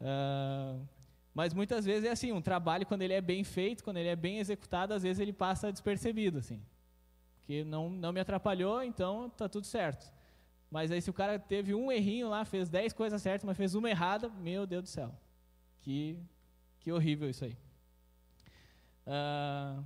Uh, 0.00 0.86
mas 1.32 1.54
muitas 1.54 1.84
vezes 1.84 2.04
é 2.04 2.10
assim, 2.10 2.32
um 2.32 2.42
trabalho 2.42 2.84
quando 2.84 3.02
ele 3.02 3.14
é 3.14 3.20
bem 3.20 3.44
feito, 3.44 3.82
quando 3.82 3.96
ele 3.96 4.08
é 4.08 4.16
bem 4.16 4.38
executado, 4.38 4.92
às 4.92 5.02
vezes 5.02 5.18
ele 5.18 5.32
passa 5.32 5.72
despercebido, 5.72 6.38
assim. 6.38 6.60
Porque 7.36 7.64
não, 7.64 7.88
não 7.88 8.12
me 8.12 8.20
atrapalhou, 8.20 8.82
então 8.82 9.30
tá 9.30 9.48
tudo 9.48 9.66
certo. 9.66 10.12
Mas 10.70 10.90
aí 10.90 11.00
se 11.00 11.08
o 11.08 11.14
cara 11.14 11.38
teve 11.38 11.74
um 11.74 11.90
errinho 11.90 12.28
lá, 12.28 12.44
fez 12.44 12.68
dez 12.68 12.92
coisas 12.92 13.20
certas, 13.22 13.44
mas 13.44 13.56
fez 13.56 13.74
uma 13.74 13.88
errada, 13.88 14.28
meu 14.28 14.66
Deus 14.66 14.82
do 14.82 14.88
céu. 14.88 15.14
Que, 15.78 16.18
que 16.80 16.92
horrível 16.92 17.30
isso 17.30 17.44
aí. 17.44 17.56
Uh, 19.06 19.84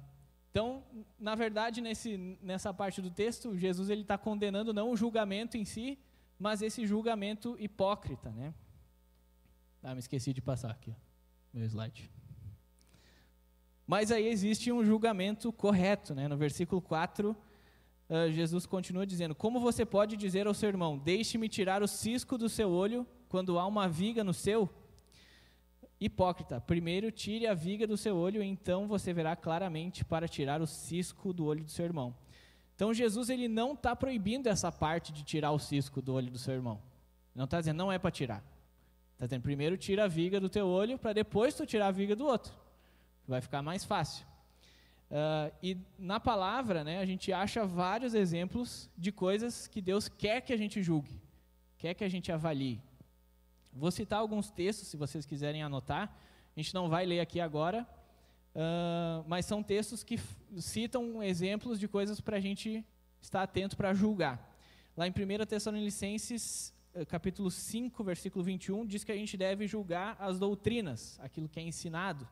então, 0.50 0.84
na 1.18 1.34
verdade, 1.34 1.80
nesse, 1.80 2.36
nessa 2.42 2.74
parte 2.74 3.00
do 3.00 3.10
texto, 3.10 3.56
Jesus 3.56 3.88
ele 3.88 4.02
está 4.02 4.18
condenando 4.18 4.74
não 4.74 4.90
o 4.90 4.96
julgamento 4.96 5.56
em 5.56 5.64
si, 5.64 5.98
mas 6.38 6.60
esse 6.60 6.86
julgamento 6.86 7.56
hipócrita, 7.58 8.30
né? 8.30 8.52
Ah, 9.82 9.94
me 9.94 10.00
esqueci 10.00 10.32
de 10.32 10.42
passar 10.42 10.70
aqui, 10.70 10.94
meu 11.52 11.64
slide. 11.64 12.10
Mas 13.86 14.10
aí 14.10 14.26
existe 14.26 14.70
um 14.72 14.84
julgamento 14.84 15.52
correto, 15.52 16.14
né? 16.14 16.28
No 16.28 16.36
versículo 16.36 16.82
4, 16.82 17.36
ah, 18.08 18.28
Jesus 18.28 18.66
continua 18.66 19.06
dizendo: 19.06 19.34
Como 19.34 19.60
você 19.60 19.84
pode 19.84 20.16
dizer 20.16 20.46
ao 20.46 20.54
seu 20.54 20.68
irmão, 20.68 20.98
deixe-me 20.98 21.48
tirar 21.48 21.82
o 21.82 21.88
cisco 21.88 22.36
do 22.36 22.48
seu 22.48 22.70
olho 22.70 23.06
quando 23.28 23.58
há 23.58 23.66
uma 23.66 23.88
viga 23.88 24.22
no 24.22 24.34
seu? 24.34 24.68
Hipócrita, 26.00 26.60
primeiro 26.60 27.12
tire 27.12 27.46
a 27.46 27.54
viga 27.54 27.86
do 27.86 27.96
seu 27.96 28.16
olho, 28.16 28.42
então 28.42 28.88
você 28.88 29.12
verá 29.12 29.36
claramente 29.36 30.04
para 30.04 30.26
tirar 30.26 30.60
o 30.60 30.66
cisco 30.66 31.32
do 31.32 31.44
olho 31.46 31.62
do 31.62 31.70
seu 31.70 31.84
irmão. 31.84 32.14
Então 32.74 32.92
Jesus 32.92 33.30
ele 33.30 33.46
não 33.46 33.74
está 33.74 33.94
proibindo 33.94 34.48
essa 34.48 34.72
parte 34.72 35.12
de 35.12 35.22
tirar 35.22 35.52
o 35.52 35.58
cisco 35.58 36.02
do 36.02 36.14
olho 36.14 36.30
do 36.30 36.38
seu 36.38 36.54
irmão. 36.54 36.82
Não 37.34 37.44
está 37.44 37.60
dizendo, 37.60 37.76
não 37.76 37.92
é 37.92 37.98
para 37.98 38.10
tirar. 38.10 38.44
Está 39.12 39.26
dizendo, 39.26 39.42
primeiro 39.42 39.76
tira 39.76 40.04
a 40.04 40.08
viga 40.08 40.40
do 40.40 40.48
teu 40.48 40.66
olho, 40.66 40.98
para 40.98 41.12
depois 41.12 41.54
tu 41.54 41.64
tirar 41.64 41.86
a 41.86 41.92
viga 41.92 42.16
do 42.16 42.26
outro. 42.26 42.52
Vai 43.26 43.40
ficar 43.40 43.62
mais 43.62 43.84
fácil. 43.84 44.26
Uh, 45.12 45.52
e 45.62 45.76
na 45.98 46.18
palavra, 46.18 46.82
né, 46.82 46.98
a 46.98 47.04
gente 47.04 47.30
acha 47.34 47.66
vários 47.66 48.14
exemplos 48.14 48.88
de 48.96 49.12
coisas 49.12 49.68
que 49.68 49.82
Deus 49.82 50.08
quer 50.08 50.40
que 50.40 50.54
a 50.54 50.56
gente 50.56 50.82
julgue, 50.82 51.20
quer 51.76 51.92
que 51.92 52.02
a 52.02 52.08
gente 52.08 52.32
avalie. 52.32 52.80
Vou 53.70 53.90
citar 53.90 54.20
alguns 54.20 54.50
textos, 54.50 54.88
se 54.88 54.96
vocês 54.96 55.26
quiserem 55.26 55.62
anotar. 55.62 56.16
A 56.56 56.58
gente 56.58 56.72
não 56.72 56.88
vai 56.88 57.04
ler 57.04 57.20
aqui 57.20 57.40
agora, 57.40 57.86
uh, 58.54 59.22
mas 59.28 59.44
são 59.44 59.62
textos 59.62 60.02
que 60.02 60.18
citam 60.56 61.22
exemplos 61.22 61.78
de 61.78 61.86
coisas 61.86 62.18
para 62.18 62.38
a 62.38 62.40
gente 62.40 62.82
estar 63.20 63.42
atento 63.42 63.76
para 63.76 63.92
julgar. 63.92 64.56
Lá 64.96 65.06
em 65.06 65.10
1 65.10 65.44
Tessalonicenses 65.44 66.74
eh, 66.94 67.06
capítulo 67.06 67.50
5, 67.50 68.04
versículo 68.04 68.44
21, 68.44 68.86
diz 68.86 69.02
que 69.04 69.12
a 69.12 69.16
gente 69.16 69.36
deve 69.36 69.66
julgar 69.66 70.16
as 70.18 70.38
doutrinas, 70.38 71.18
aquilo 71.20 71.48
que 71.48 71.58
é 71.58 71.62
ensinado. 71.62 72.28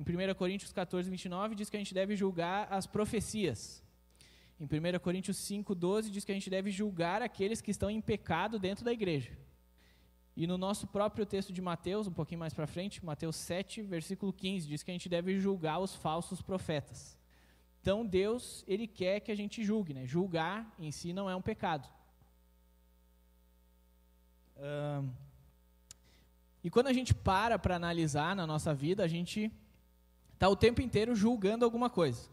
Em 0.00 0.02
1 0.02 0.34
Coríntios 0.34 0.72
14, 0.72 1.10
29, 1.10 1.54
diz 1.54 1.68
que 1.68 1.76
a 1.76 1.80
gente 1.80 1.92
deve 1.92 2.16
julgar 2.16 2.66
as 2.72 2.86
profecias. 2.86 3.82
Em 4.58 4.64
1 4.64 4.98
Coríntios 5.00 5.36
5, 5.36 5.74
12, 5.74 6.10
diz 6.10 6.24
que 6.24 6.32
a 6.32 6.34
gente 6.34 6.48
deve 6.48 6.70
julgar 6.70 7.20
aqueles 7.20 7.60
que 7.60 7.70
estão 7.70 7.90
em 7.90 8.00
pecado 8.00 8.58
dentro 8.58 8.84
da 8.84 8.92
igreja. 8.92 9.32
E 10.34 10.46
no 10.46 10.56
nosso 10.56 10.86
próprio 10.86 11.26
texto 11.26 11.52
de 11.52 11.60
Mateus, 11.60 12.06
um 12.06 12.12
pouquinho 12.12 12.40
mais 12.40 12.54
para 12.54 12.66
frente, 12.66 13.04
Mateus 13.04 13.36
7, 13.36 13.82
versículo 13.82 14.32
15, 14.32 14.66
diz 14.66 14.82
que 14.82 14.90
a 14.90 14.94
gente 14.94 15.08
deve 15.08 15.38
julgar 15.38 15.78
os 15.80 15.94
falsos 15.94 16.40
profetas. 16.40 17.18
Então 17.82 18.06
Deus, 18.06 18.64
ele 18.66 18.86
quer 18.86 19.20
que 19.20 19.30
a 19.30 19.36
gente 19.36 19.62
julgue, 19.62 19.92
né? 19.92 20.06
Julgar 20.06 20.74
em 20.78 20.90
si 20.90 21.12
não 21.12 21.28
é 21.28 21.36
um 21.36 21.42
pecado 21.42 21.86
e 26.62 26.70
quando 26.70 26.88
a 26.88 26.92
gente 26.92 27.14
para 27.14 27.58
para 27.58 27.76
analisar 27.76 28.36
na 28.36 28.46
nossa 28.46 28.74
vida, 28.74 29.02
a 29.02 29.08
gente 29.08 29.50
está 30.40 30.48
o 30.48 30.56
tempo 30.56 30.80
inteiro 30.80 31.14
julgando 31.14 31.66
alguma 31.66 31.90
coisa. 31.90 32.26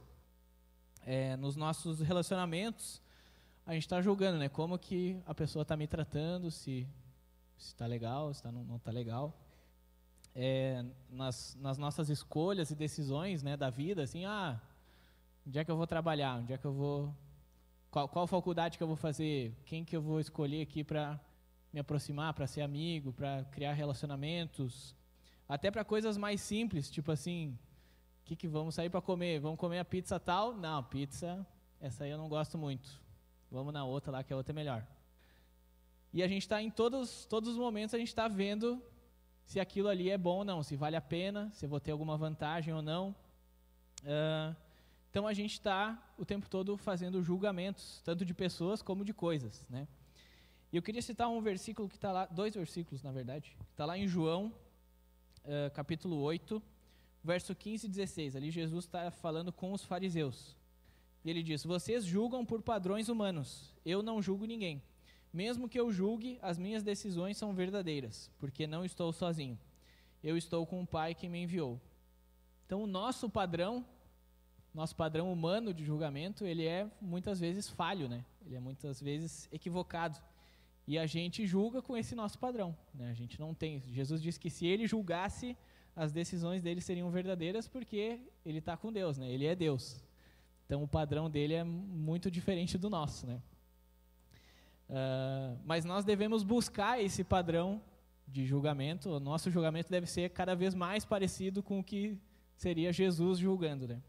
É, 1.06 1.36
nos 1.36 1.58
nossos 1.58 2.00
relacionamentos, 2.00 3.02
a 3.66 3.74
gente 3.74 3.84
está 3.84 4.02
julgando, 4.02 4.38
né? 4.38 4.48
Como 4.48 4.80
que 4.80 5.22
a 5.26 5.36
pessoa 5.36 5.64
está 5.64 5.76
me 5.76 5.88
tratando, 5.88 6.50
se 6.50 6.88
está 7.58 7.86
legal, 7.86 8.34
se 8.34 8.42
tá, 8.42 8.50
não 8.50 8.78
está 8.78 8.92
legal. 8.92 9.38
É, 10.34 10.86
nas, 11.10 11.58
nas 11.60 11.78
nossas 11.78 12.08
escolhas 12.10 12.72
e 12.72 12.76
decisões 12.76 13.44
né, 13.44 13.58
da 13.58 13.70
vida, 13.70 14.04
assim, 14.04 14.24
ah, 14.24 14.58
onde 15.46 15.60
é 15.60 15.66
que 15.66 15.72
eu 15.72 15.76
vou 15.76 15.86
trabalhar, 15.86 16.38
onde 16.38 16.54
é 16.54 16.58
que 16.58 16.64
eu 16.66 16.72
vou, 16.74 17.14
qual, 17.92 18.08
qual 18.08 18.26
faculdade 18.26 18.78
que 18.78 18.84
eu 18.86 18.88
vou 18.88 18.96
fazer, 18.96 19.54
quem 19.66 19.84
que 19.84 19.98
eu 19.98 20.02
vou 20.02 20.22
escolher 20.22 20.62
aqui 20.62 20.82
para 20.82 21.20
me 21.74 21.82
aproximar, 21.82 22.34
para 22.34 22.48
ser 22.48 22.62
amigo, 22.62 23.12
para 23.12 23.44
criar 23.52 23.74
relacionamentos, 23.74 24.96
até 25.46 25.70
para 25.70 25.84
coisas 25.84 26.18
mais 26.18 26.40
simples, 26.40 26.90
tipo 26.90 27.12
assim, 27.12 27.58
que, 28.28 28.36
que 28.36 28.48
vamos 28.48 28.76
sair 28.76 28.90
para 28.90 29.02
comer? 29.02 29.40
Vamos 29.40 29.58
comer 29.58 29.80
a 29.80 29.86
pizza 29.86 30.20
tal? 30.20 30.54
Não, 30.54 30.84
pizza, 30.84 31.48
essa 31.80 32.04
aí 32.04 32.12
eu 32.12 32.18
não 32.18 32.28
gosto 32.28 32.58
muito. 32.58 32.90
Vamos 33.50 33.74
na 33.74 33.86
outra 33.86 34.12
lá, 34.12 34.22
que 34.22 34.34
a 34.34 34.36
outra 34.36 34.52
é 34.52 34.54
melhor. 34.56 34.86
E 36.12 36.22
a 36.22 36.28
gente 36.28 36.42
está 36.42 36.62
em 36.62 36.70
todos, 36.70 37.26
todos 37.26 37.52
os 37.52 37.58
momentos, 37.58 37.96
a 37.96 37.98
gente 37.98 38.10
está 38.10 38.28
vendo 38.28 38.84
se 39.46 39.62
aquilo 39.62 39.88
ali 39.88 40.10
é 40.10 40.18
bom 40.18 40.40
ou 40.40 40.46
não, 40.46 40.62
se 40.62 40.76
vale 40.76 40.98
a 40.98 41.02
pena, 41.02 41.50
se 41.54 41.66
eu 41.66 41.70
vou 41.70 41.80
ter 41.80 41.92
alguma 41.92 42.18
vantagem 42.18 42.74
ou 42.74 42.82
não. 42.82 43.16
Uh, 44.04 44.54
então 45.10 45.26
a 45.26 45.32
gente 45.32 45.54
está 45.54 45.98
o 46.18 46.26
tempo 46.26 46.50
todo 46.50 46.76
fazendo 46.76 47.24
julgamentos, 47.24 48.02
tanto 48.04 48.26
de 48.26 48.34
pessoas 48.34 48.82
como 48.82 49.06
de 49.06 49.14
coisas. 49.14 49.66
Né? 49.70 49.88
E 50.70 50.76
eu 50.76 50.82
queria 50.82 51.02
citar 51.02 51.30
um 51.30 51.40
versículo 51.40 51.88
que 51.88 51.96
está 51.96 52.12
lá, 52.12 52.26
dois 52.26 52.56
versículos 52.56 53.02
na 53.02 53.14
verdade, 53.14 53.56
está 53.72 53.86
lá 53.86 53.98
em 53.98 54.06
João, 54.06 54.54
uh, 55.46 55.72
capítulo 55.74 56.18
8, 56.18 56.62
verso 57.28 57.54
15 57.54 57.86
e 57.86 57.90
16. 57.90 58.36
Ali 58.38 58.50
Jesus 58.50 58.86
está 58.86 59.12
falando 59.12 59.52
com 59.52 59.74
os 59.74 59.84
fariseus. 59.84 60.56
E 61.24 61.30
ele 61.30 61.44
diz: 61.44 61.64
Vocês 61.64 62.06
julgam 62.06 62.46
por 62.46 62.62
padrões 62.62 63.10
humanos, 63.10 63.76
eu 63.86 64.02
não 64.02 64.22
julgo 64.22 64.46
ninguém. 64.46 64.82
Mesmo 65.32 65.68
que 65.68 65.80
eu 65.80 65.92
julgue, 65.92 66.40
as 66.42 66.58
minhas 66.58 66.84
decisões 66.84 67.38
são 67.38 67.54
verdadeiras, 67.54 68.32
porque 68.40 68.66
não 68.66 68.86
estou 68.86 69.12
sozinho. 69.12 69.60
Eu 70.24 70.38
estou 70.38 70.66
com 70.66 70.82
o 70.82 70.88
Pai 70.88 71.14
que 71.14 71.28
me 71.28 71.44
enviou. 71.44 71.80
Então, 72.66 72.82
o 72.82 72.88
nosso 72.88 73.30
padrão, 73.30 73.86
nosso 74.74 74.96
padrão 74.96 75.32
humano 75.32 75.74
de 75.74 75.84
julgamento, 75.84 76.46
ele 76.46 76.66
é 76.66 76.90
muitas 77.02 77.40
vezes 77.40 77.70
falho, 77.70 78.08
né? 78.08 78.26
Ele 78.46 78.56
é 78.56 78.60
muitas 78.60 79.02
vezes 79.02 79.50
equivocado. 79.52 80.18
E 80.88 80.98
a 80.98 81.06
gente 81.06 81.46
julga 81.46 81.82
com 81.82 81.98
esse 81.98 82.16
nosso 82.16 82.40
padrão, 82.40 82.76
né? 82.94 83.12
A 83.12 83.14
gente 83.14 83.38
não 83.38 83.54
tem. 83.54 83.84
Jesus 83.90 84.22
disse 84.22 84.40
que 84.40 84.50
se 84.50 84.66
ele 84.66 84.88
julgasse, 84.88 85.58
as 85.98 86.12
decisões 86.12 86.62
dele 86.62 86.80
seriam 86.80 87.10
verdadeiras 87.10 87.68
porque 87.68 88.22
ele 88.46 88.60
está 88.60 88.78
com 88.78 88.94
Deus, 88.94 89.18
né? 89.18 89.28
Ele 89.32 89.48
é 89.48 89.56
Deus. 89.56 90.00
Então, 90.64 90.84
o 90.84 90.88
padrão 90.88 91.28
dele 91.28 91.56
é 91.56 91.64
muito 91.64 92.30
diferente 92.30 92.78
do 92.78 92.88
nosso, 92.88 93.26
né? 93.26 93.42
Uh, 94.88 95.58
mas 95.66 95.84
nós 95.84 96.06
devemos 96.06 96.44
buscar 96.44 97.02
esse 97.04 97.24
padrão 97.24 97.82
de 98.28 98.46
julgamento. 98.46 99.10
O 99.10 99.20
nosso 99.20 99.50
julgamento 99.50 99.90
deve 99.90 100.06
ser 100.06 100.30
cada 100.30 100.56
vez 100.56 100.76
mais 100.76 101.04
parecido 101.04 101.64
com 101.64 101.80
o 101.80 101.84
que 101.84 102.16
seria 102.56 102.94
Jesus 102.94 103.40
julgando, 103.40 103.88
né? 103.88 104.00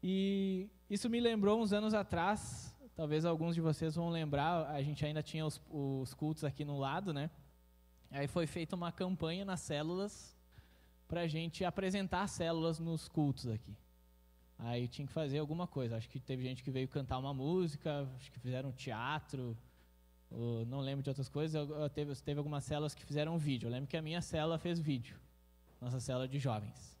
E 0.00 0.68
isso 0.88 1.10
me 1.10 1.18
lembrou 1.18 1.60
uns 1.60 1.72
anos 1.72 1.94
atrás. 1.94 2.72
Talvez 2.94 3.24
alguns 3.24 3.56
de 3.56 3.60
vocês 3.60 3.96
vão 3.96 4.08
lembrar. 4.08 4.70
A 4.70 4.80
gente 4.82 5.04
ainda 5.04 5.22
tinha 5.22 5.44
os, 5.44 5.60
os 5.68 6.14
cultos 6.14 6.44
aqui 6.44 6.64
no 6.64 6.78
lado, 6.78 7.12
né? 7.12 7.28
Aí 8.08 8.28
foi 8.28 8.46
feita 8.46 8.76
uma 8.76 8.92
campanha 8.92 9.44
nas 9.44 9.60
células 9.60 10.40
para 11.12 11.20
a 11.20 11.26
gente 11.26 11.62
apresentar 11.62 12.26
células 12.26 12.78
nos 12.78 13.06
cultos 13.06 13.46
aqui. 13.46 13.76
Aí 14.58 14.88
tinha 14.88 15.06
que 15.06 15.12
fazer 15.12 15.40
alguma 15.40 15.66
coisa. 15.66 15.98
Acho 15.98 16.08
que 16.08 16.18
teve 16.18 16.42
gente 16.42 16.62
que 16.62 16.70
veio 16.70 16.88
cantar 16.88 17.18
uma 17.18 17.34
música, 17.34 18.08
acho 18.16 18.32
que 18.32 18.40
fizeram 18.40 18.72
teatro, 18.72 19.54
não 20.66 20.80
lembro 20.80 21.02
de 21.02 21.10
outras 21.10 21.28
coisas, 21.28 21.54
eu, 21.54 21.76
eu 21.76 21.90
teve, 21.90 22.14
teve 22.22 22.38
algumas 22.38 22.64
células 22.64 22.94
que 22.94 23.04
fizeram 23.04 23.36
vídeo. 23.36 23.66
Eu 23.66 23.70
lembro 23.70 23.86
que 23.88 23.96
a 23.98 24.00
minha 24.00 24.22
célula 24.22 24.58
fez 24.58 24.80
vídeo, 24.80 25.20
nossa 25.78 26.00
célula 26.00 26.26
de 26.26 26.38
jovens. 26.38 26.98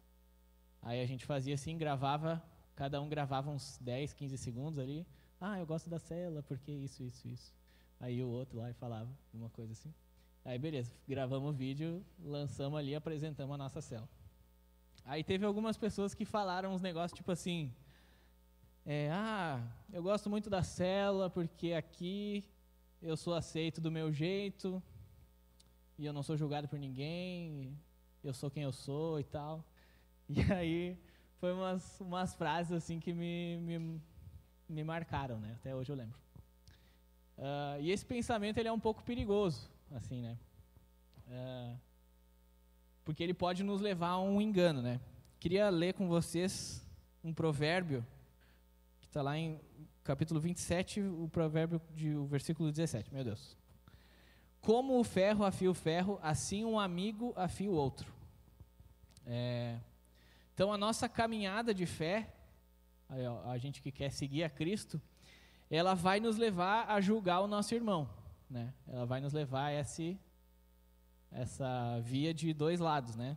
Aí 0.82 1.00
a 1.00 1.06
gente 1.06 1.24
fazia 1.24 1.54
assim, 1.54 1.78
gravava, 1.78 2.42
cada 2.76 3.00
um 3.00 3.08
gravava 3.08 3.50
uns 3.50 3.78
10, 3.78 4.12
15 4.12 4.36
segundos 4.36 4.78
ali. 4.78 5.06
Ah, 5.40 5.58
eu 5.58 5.64
gosto 5.64 5.88
da 5.88 5.98
célula, 5.98 6.42
porque 6.42 6.70
isso, 6.70 7.02
isso, 7.02 7.26
isso. 7.26 7.54
Aí 7.98 8.22
o 8.22 8.28
outro 8.28 8.58
lá 8.58 8.70
falava 8.74 9.08
uma 9.32 9.48
coisa 9.48 9.72
assim. 9.72 9.94
Aí 10.44 10.58
beleza, 10.58 10.92
gravamos 11.06 11.50
o 11.50 11.52
vídeo, 11.52 12.04
lançamos 12.18 12.78
ali, 12.78 12.94
apresentamos 12.94 13.54
a 13.54 13.58
nossa 13.58 13.80
célula. 13.80 14.08
Aí 15.04 15.22
teve 15.22 15.44
algumas 15.44 15.76
pessoas 15.76 16.14
que 16.14 16.24
falaram 16.24 16.74
uns 16.74 16.82
negócios 16.82 17.16
tipo 17.16 17.30
assim, 17.30 17.72
é, 18.84 19.08
ah, 19.12 19.64
eu 19.92 20.02
gosto 20.02 20.28
muito 20.28 20.50
da 20.50 20.62
célula 20.62 21.30
porque 21.30 21.72
aqui 21.72 22.44
eu 23.00 23.16
sou 23.16 23.34
aceito 23.34 23.80
do 23.80 23.90
meu 23.90 24.12
jeito, 24.12 24.82
e 25.98 26.04
eu 26.04 26.12
não 26.12 26.22
sou 26.22 26.36
julgado 26.36 26.66
por 26.66 26.78
ninguém, 26.78 27.78
eu 28.24 28.34
sou 28.34 28.50
quem 28.50 28.64
eu 28.64 28.72
sou 28.72 29.20
e 29.20 29.24
tal. 29.24 29.64
E 30.28 30.40
aí 30.52 30.98
foi 31.38 31.52
umas, 31.52 32.00
umas 32.00 32.34
frases 32.34 32.72
assim 32.72 32.98
que 32.98 33.12
me, 33.12 33.58
me, 33.58 34.00
me 34.68 34.84
marcaram, 34.84 35.38
né? 35.38 35.56
Até 35.60 35.74
hoje 35.74 35.92
eu 35.92 35.96
lembro. 35.96 36.18
Uh, 37.36 37.80
e 37.80 37.90
esse 37.90 38.04
pensamento 38.04 38.58
ele 38.58 38.68
é 38.68 38.72
um 38.72 38.80
pouco 38.80 39.02
perigoso, 39.02 39.70
assim, 39.94 40.22
né? 40.22 40.38
Uh, 41.28 41.78
porque 43.04 43.22
ele 43.22 43.34
pode 43.34 43.62
nos 43.62 43.80
levar 43.80 44.10
a 44.10 44.20
um 44.20 44.40
engano, 44.40 44.80
né? 44.80 45.00
Queria 45.40 45.68
ler 45.70 45.94
com 45.94 46.08
vocês 46.08 46.86
um 47.22 47.32
provérbio 47.32 48.06
que 49.00 49.06
está 49.06 49.22
lá 49.22 49.36
em 49.36 49.60
capítulo 50.04 50.40
27, 50.40 51.00
o 51.00 51.28
provérbio 51.30 51.80
de 51.94 52.14
o 52.14 52.26
versículo 52.26 52.70
17. 52.70 53.12
Meu 53.12 53.24
Deus. 53.24 53.56
Como 54.60 54.98
o 54.98 55.04
ferro 55.04 55.44
afia 55.44 55.70
o 55.70 55.74
ferro, 55.74 56.18
assim 56.22 56.64
um 56.64 56.78
amigo 56.78 57.32
afia 57.36 57.70
o 57.70 57.74
outro. 57.74 58.12
É, 59.26 59.78
então 60.54 60.72
a 60.72 60.78
nossa 60.78 61.08
caminhada 61.08 61.72
de 61.74 61.86
fé, 61.86 62.32
a, 63.44 63.58
gente 63.58 63.82
que 63.82 63.90
quer 63.90 64.10
seguir 64.10 64.44
a 64.44 64.50
Cristo, 64.50 65.00
ela 65.70 65.94
vai 65.94 66.20
nos 66.20 66.36
levar 66.36 66.88
a 66.88 67.00
julgar 67.00 67.40
o 67.40 67.46
nosso 67.46 67.74
irmão, 67.74 68.08
né? 68.52 68.72
Ela 68.86 69.06
vai 69.06 69.20
nos 69.20 69.32
levar 69.32 69.66
a 69.66 69.72
esse, 69.72 70.18
essa 71.30 71.98
via 72.00 72.32
de 72.32 72.52
dois 72.52 72.78
lados, 72.78 73.16
né? 73.16 73.36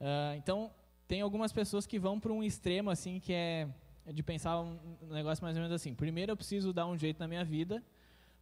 Uh, 0.00 0.36
então 0.36 0.70
tem 1.08 1.22
algumas 1.22 1.52
pessoas 1.52 1.86
que 1.86 1.98
vão 1.98 2.20
para 2.20 2.32
um 2.32 2.42
extremo 2.42 2.90
assim 2.90 3.18
que 3.18 3.32
é 3.32 3.68
é 4.06 4.12
de 4.12 4.22
pensar 4.22 4.60
um 4.60 4.78
negócio 5.10 5.42
mais 5.42 5.56
ou 5.56 5.62
menos 5.62 5.74
assim. 5.74 5.92
Primeiro 5.92 6.30
eu 6.30 6.36
preciso 6.36 6.72
dar 6.72 6.86
um 6.86 6.96
jeito 6.96 7.18
na 7.18 7.26
minha 7.26 7.44
vida, 7.44 7.82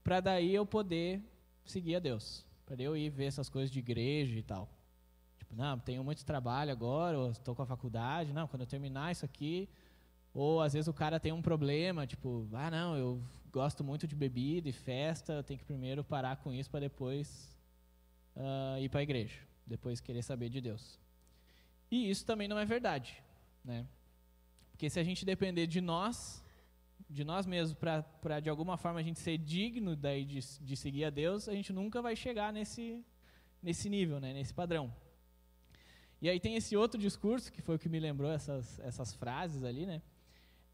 para 0.03 0.21
daí 0.21 0.55
eu 0.55 0.67
poder 0.67 1.23
seguir 1.65 1.97
a 1.97 1.99
Deus. 1.99 2.45
Para 2.67 2.83
eu 2.83 2.95
ir 2.95 3.09
ver 3.09 3.25
essas 3.25 3.49
coisas 3.49 3.71
de 3.71 3.79
igreja 3.79 4.39
e 4.39 4.43
tal. 4.43 4.69
Tipo, 5.39 5.57
não, 5.57 5.79
tenho 5.79 6.05
muito 6.05 6.23
trabalho 6.25 6.71
agora, 6.71 7.19
ou 7.19 7.31
estou 7.31 7.55
com 7.55 7.63
a 7.63 7.67
faculdade. 7.67 8.33
Não, 8.33 8.47
quando 8.47 8.61
eu 8.61 8.67
terminar 8.67 9.11
isso 9.11 9.25
aqui. 9.25 9.69
Ou 10.35 10.61
às 10.61 10.75
vezes 10.75 10.87
o 10.87 10.93
cara 10.93 11.19
tem 11.19 11.33
um 11.33 11.41
problema, 11.41 12.07
tipo, 12.07 12.47
ah, 12.53 12.71
não, 12.71 12.97
eu 12.97 13.23
gosto 13.55 13.85
muito 13.85 14.05
de 14.09 14.17
bebida 14.17 14.69
e 14.69 14.73
festa, 14.73 15.35
eu 15.35 15.45
tenho 15.45 15.61
que 15.61 15.65
primeiro 15.65 16.03
parar 16.03 16.39
com 16.43 16.53
isso 16.53 16.69
para 16.69 16.81
depois 16.81 17.57
uh, 18.35 18.77
ir 18.81 18.89
para 18.89 18.99
a 18.99 19.03
igreja, 19.05 19.39
depois 19.65 20.01
querer 20.01 20.23
saber 20.23 20.49
de 20.49 20.61
Deus. 20.61 20.99
E 21.89 22.11
isso 22.11 22.27
também 22.27 22.49
não 22.49 22.59
é 22.59 22.65
verdade, 22.65 23.23
né? 23.65 23.87
Porque 24.73 24.91
se 24.91 24.99
a 24.99 25.05
gente 25.05 25.25
depender 25.25 25.69
de 25.69 25.81
nós, 25.81 26.45
de 27.09 27.23
nós 27.23 27.47
mesmos, 27.47 27.79
para 28.21 28.41
de 28.41 28.51
alguma 28.51 28.77
forma 28.77 28.99
a 28.99 29.05
gente 29.05 29.21
ser 29.21 29.39
digno 29.39 29.95
daí 29.95 30.25
de, 30.25 30.41
de 30.61 30.77
seguir 30.77 31.05
a 31.05 31.11
Deus, 31.11 31.49
a 31.49 31.53
gente 31.53 31.73
nunca 31.73 32.03
vai 32.03 32.17
chegar 32.17 32.53
nesse, 32.53 33.05
nesse 33.63 33.89
nível, 33.89 34.19
né, 34.19 34.33
nesse 34.33 34.53
padrão. 34.53 34.93
E 36.21 36.29
aí 36.29 36.41
tem 36.41 36.57
esse 36.57 36.77
outro 36.77 36.99
discurso, 37.01 37.53
que 37.53 37.63
foi 37.63 37.77
o 37.77 37.79
que 37.79 37.89
me 37.89 38.01
lembrou 38.01 38.33
essas, 38.33 38.81
essas 38.81 39.15
frases 39.15 39.63
ali, 39.63 39.87
né? 39.87 40.03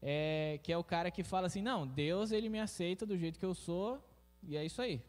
É, 0.01 0.59
que 0.63 0.71
é 0.71 0.77
o 0.77 0.83
cara 0.83 1.11
que 1.11 1.23
fala 1.23 1.47
assim, 1.47 1.61
não, 1.61 1.87
Deus 1.87 2.31
ele 2.31 2.49
me 2.49 2.59
aceita 2.59 3.05
do 3.05 3.15
jeito 3.15 3.39
que 3.39 3.45
eu 3.45 3.53
sou, 3.53 4.03
e 4.41 4.57
é 4.57 4.65
isso 4.65 4.81
aí. 4.81 5.01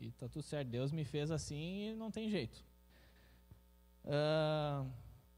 E 0.00 0.10
tá 0.12 0.28
tudo 0.28 0.42
certo, 0.42 0.68
Deus 0.68 0.92
me 0.92 1.04
fez 1.04 1.30
assim 1.30 1.90
e 1.90 1.94
não 1.94 2.10
tem 2.10 2.30
jeito. 2.30 2.64
Uh, 4.04 4.90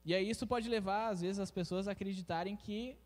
e 0.04 0.14
aí 0.14 0.28
isso 0.28 0.46
pode 0.46 0.68
levar, 0.68 1.08
às 1.08 1.20
vezes, 1.20 1.40
as 1.40 1.50
pessoas 1.50 1.88
a 1.88 1.92
acreditarem 1.92 2.56
que 2.56 2.96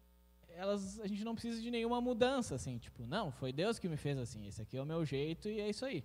elas, 0.49 1.01
a 1.01 1.07
gente 1.07 1.25
não 1.25 1.35
precisa 1.35 1.61
de 1.61 1.71
nenhuma 1.71 2.01
mudança, 2.01 2.55
assim, 2.55 2.79
tipo, 2.79 3.07
não, 3.07 3.31
foi 3.31 3.53
Deus 3.53 3.79
que 3.79 3.89
me 3.89 3.97
fez 3.97 4.19
assim, 4.19 4.47
esse 4.47 4.61
aqui 4.63 4.77
é 4.77 4.83
o 4.83 4.87
meu 4.87 5.05
jeito 5.05 5.49
e 5.49 5.61
é 5.61 5.69
isso 5.69 5.85
aí. 5.85 6.05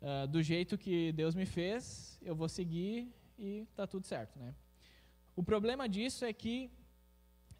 Uh, 0.00 0.26
do 0.26 0.42
jeito 0.42 0.78
que 0.78 1.12
Deus 1.12 1.34
me 1.34 1.46
fez, 1.46 2.18
eu 2.22 2.34
vou 2.34 2.48
seguir 2.48 3.12
e 3.38 3.66
tá 3.74 3.86
tudo 3.86 4.06
certo, 4.06 4.38
né? 4.38 4.54
O 5.34 5.42
problema 5.42 5.88
disso 5.88 6.24
é 6.24 6.32
que 6.32 6.70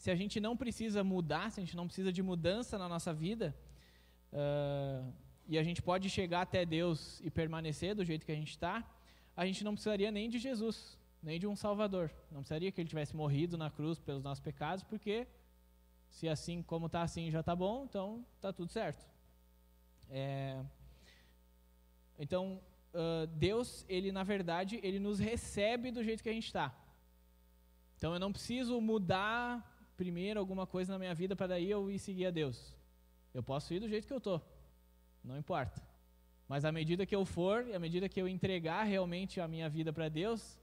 se 0.03 0.11
a 0.11 0.17
gente 0.17 0.41
não 0.41 0.57
precisa 0.57 1.05
mudar, 1.05 1.47
se 1.53 1.61
a 1.61 1.63
gente 1.65 1.77
não 1.77 1.87
precisa 1.87 2.13
de 2.13 2.23
mudança 2.25 2.77
na 2.77 2.89
nossa 2.89 3.15
vida, 3.15 3.55
uh, 4.33 5.13
e 5.47 5.57
a 5.57 5.63
gente 5.63 5.81
pode 5.81 6.11
chegar 6.11 6.41
até 6.41 6.67
Deus 6.67 7.21
e 7.27 7.31
permanecer 7.31 7.95
do 7.95 8.05
jeito 8.05 8.27
que 8.27 8.33
a 8.33 8.35
gente 8.35 8.51
está, 8.51 8.85
a 9.37 9.47
gente 9.47 9.63
não 9.63 9.75
precisaria 9.75 10.11
nem 10.11 10.29
de 10.29 10.41
Jesus 10.41 10.99
nem 11.23 11.39
de 11.39 11.47
um 11.47 11.55
Salvador. 11.55 12.11
Não 12.33 12.41
precisaria 12.41 12.73
que 12.73 12.81
ele 12.81 12.89
tivesse 12.89 13.15
morrido 13.15 13.57
na 13.57 13.71
cruz 13.71 14.01
pelos 14.01 14.25
nossos 14.25 14.43
pecados, 14.43 14.83
porque 14.83 15.25
se 16.11 16.29
assim 16.29 16.65
como 16.65 16.87
está 16.87 17.03
assim 17.03 17.31
já 17.31 17.39
está 17.39 17.55
bom, 17.55 17.85
então 17.85 18.27
está 18.35 18.53
tudo 18.53 18.73
certo. 18.73 19.07
É, 20.11 20.61
então 22.19 22.61
uh, 22.93 23.25
Deus, 23.29 23.87
ele 23.89 24.11
na 24.11 24.25
verdade, 24.25 24.81
ele 24.83 24.99
nos 24.99 25.21
recebe 25.21 25.93
do 25.93 26.03
jeito 26.03 26.25
que 26.25 26.29
a 26.29 26.33
gente 26.33 26.49
está. 26.49 26.75
Então 27.97 28.13
eu 28.13 28.19
não 28.19 28.33
preciso 28.33 28.81
mudar 28.81 29.72
primeiro 30.03 30.39
alguma 30.41 30.67
coisa 30.67 30.93
na 30.93 30.99
minha 30.99 31.15
vida 31.15 31.35
para 31.37 31.49
daí 31.53 31.69
eu 31.71 31.91
ir 31.91 31.99
seguir 31.99 32.27
a 32.27 32.31
Deus. 32.31 32.57
Eu 33.33 33.43
posso 33.43 33.73
ir 33.75 33.81
do 33.81 33.89
jeito 33.89 34.07
que 34.07 34.13
eu 34.13 34.23
estou, 34.23 34.41
não 35.23 35.37
importa. 35.43 35.81
Mas 36.49 36.65
à 36.65 36.73
medida 36.79 37.07
que 37.07 37.17
eu 37.17 37.25
for, 37.25 37.67
e 37.67 37.75
à 37.75 37.79
medida 37.79 38.09
que 38.09 38.21
eu 38.21 38.29
entregar 38.37 38.83
realmente 38.83 39.41
a 39.41 39.47
minha 39.49 39.69
vida 39.77 39.93
para 39.93 40.09
Deus, 40.09 40.59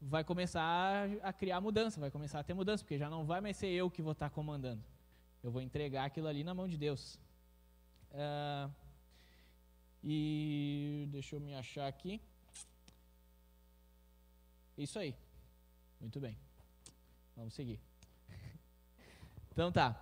vai 0.00 0.22
começar 0.24 1.08
a 1.22 1.32
criar 1.32 1.60
mudança, 1.60 2.00
vai 2.00 2.10
começar 2.10 2.40
a 2.40 2.44
ter 2.48 2.54
mudança, 2.54 2.82
porque 2.84 2.98
já 2.98 3.08
não 3.08 3.24
vai 3.24 3.40
mais 3.40 3.56
ser 3.56 3.68
eu 3.68 3.90
que 3.90 4.02
vou 4.02 4.12
estar 4.12 4.30
comandando. 4.30 4.82
Eu 5.42 5.50
vou 5.50 5.62
entregar 5.62 6.04
aquilo 6.04 6.26
ali 6.26 6.42
na 6.44 6.54
mão 6.54 6.68
de 6.68 6.76
Deus. 6.76 7.18
Uh, 8.12 8.70
E 10.02 11.06
deixa 11.10 11.36
eu 11.36 11.40
me 11.40 11.54
achar 11.54 11.86
aqui. 11.86 12.20
Isso 14.76 14.98
aí. 14.98 15.14
Muito 16.00 16.18
bem. 16.18 16.36
Vamos 17.36 17.54
seguir. 17.54 17.89
Então 19.52 19.70
tá. 19.70 19.98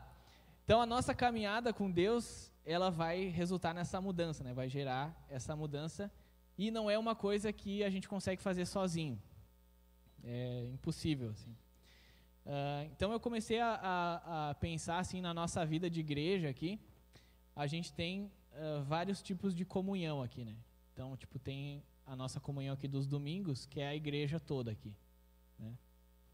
Então 0.65 0.81
a 0.81 0.87
nossa 0.87 1.15
caminhada 1.15 1.73
com 1.73 1.91
Deus, 1.91 2.53
ela 2.65 2.91
vai 2.91 3.25
resultar 3.25 3.73
nessa 3.73 4.01
mudança, 4.01 4.45
né? 4.45 4.53
Vai 4.53 4.69
gerar 4.69 5.27
essa 5.31 5.57
mudança 5.57 6.13
e 6.57 6.71
não 6.71 6.91
é 6.91 6.99
uma 6.99 7.15
coisa 7.15 7.53
que 7.53 7.83
a 7.83 7.91
gente 7.91 8.09
consegue 8.09 8.43
fazer 8.43 8.67
sozinho. 8.67 9.21
É 10.23 10.69
impossível, 10.73 11.31
assim. 11.31 11.57
Uh, 12.45 12.85
então 12.93 13.13
eu 13.13 13.21
comecei 13.21 13.61
a, 13.61 13.75
a, 13.75 14.51
a, 14.51 14.55
pensar 14.55 14.99
assim 14.99 15.21
na 15.21 15.33
nossa 15.33 15.65
vida 15.65 15.89
de 15.89 16.01
igreja 16.01 16.49
aqui. 16.49 16.81
A 17.55 17.67
gente 17.67 17.93
tem 17.93 18.31
uh, 18.53 18.83
vários 18.85 19.23
tipos 19.23 19.55
de 19.55 19.65
comunhão 19.65 20.23
aqui, 20.23 20.45
né? 20.45 20.57
Então 20.93 21.17
tipo 21.17 21.39
tem 21.39 21.83
a 22.07 22.17
nossa 22.17 22.41
comunhão 22.41 22.75
aqui 22.75 22.89
dos 22.89 23.07
domingos, 23.07 23.67
que 23.67 23.81
é 23.81 23.89
a 23.89 23.95
igreja 23.95 24.41
toda 24.41 24.71
aqui. 24.71 24.95
Né? 25.59 25.73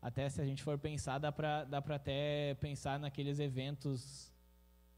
Até 0.04 0.28
se 0.28 0.38
a 0.38 0.44
gente 0.44 0.62
for 0.62 0.78
pensar, 0.78 1.18
dá 1.18 1.32
para 1.32 1.64
dá 1.64 1.78
até 1.78 2.52
pensar 2.60 3.00
naqueles 3.00 3.38
eventos 3.38 4.30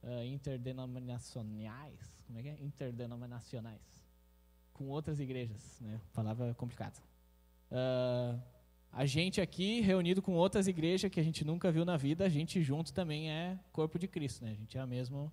uh, 0.03 0.25
interdenominacionais, 0.25 2.25
como 2.27 2.41
é 2.41 2.43
que 2.43 2.49
é? 2.49 2.57
Interdenominacionais, 2.61 4.05
com 4.75 4.89
outras 4.89 5.21
igrejas, 5.21 5.79
né? 5.81 6.01
Palavra 6.13 6.53
complicada. 6.55 7.01
Uh, 7.71 8.37
a 8.91 9.07
gente 9.07 9.41
aqui, 9.41 9.81
reunido 9.81 10.21
com 10.21 10.35
outras 10.35 10.67
igrejas 10.67 11.09
que 11.09 11.21
a 11.21 11.23
gente 11.23 11.45
nunca 11.45 11.71
viu 11.71 11.85
na 11.85 11.97
vida, 11.97 12.25
a 12.25 12.29
gente 12.29 12.61
junto 12.61 12.93
também 12.93 13.31
é 13.31 13.61
corpo 13.73 14.01
de 14.01 14.09
Cristo, 14.09 14.45
né? 14.45 14.51
A 14.51 14.55
gente 14.55 14.77
é 14.77 14.83
o 14.83 14.89
mesmo, 14.89 15.33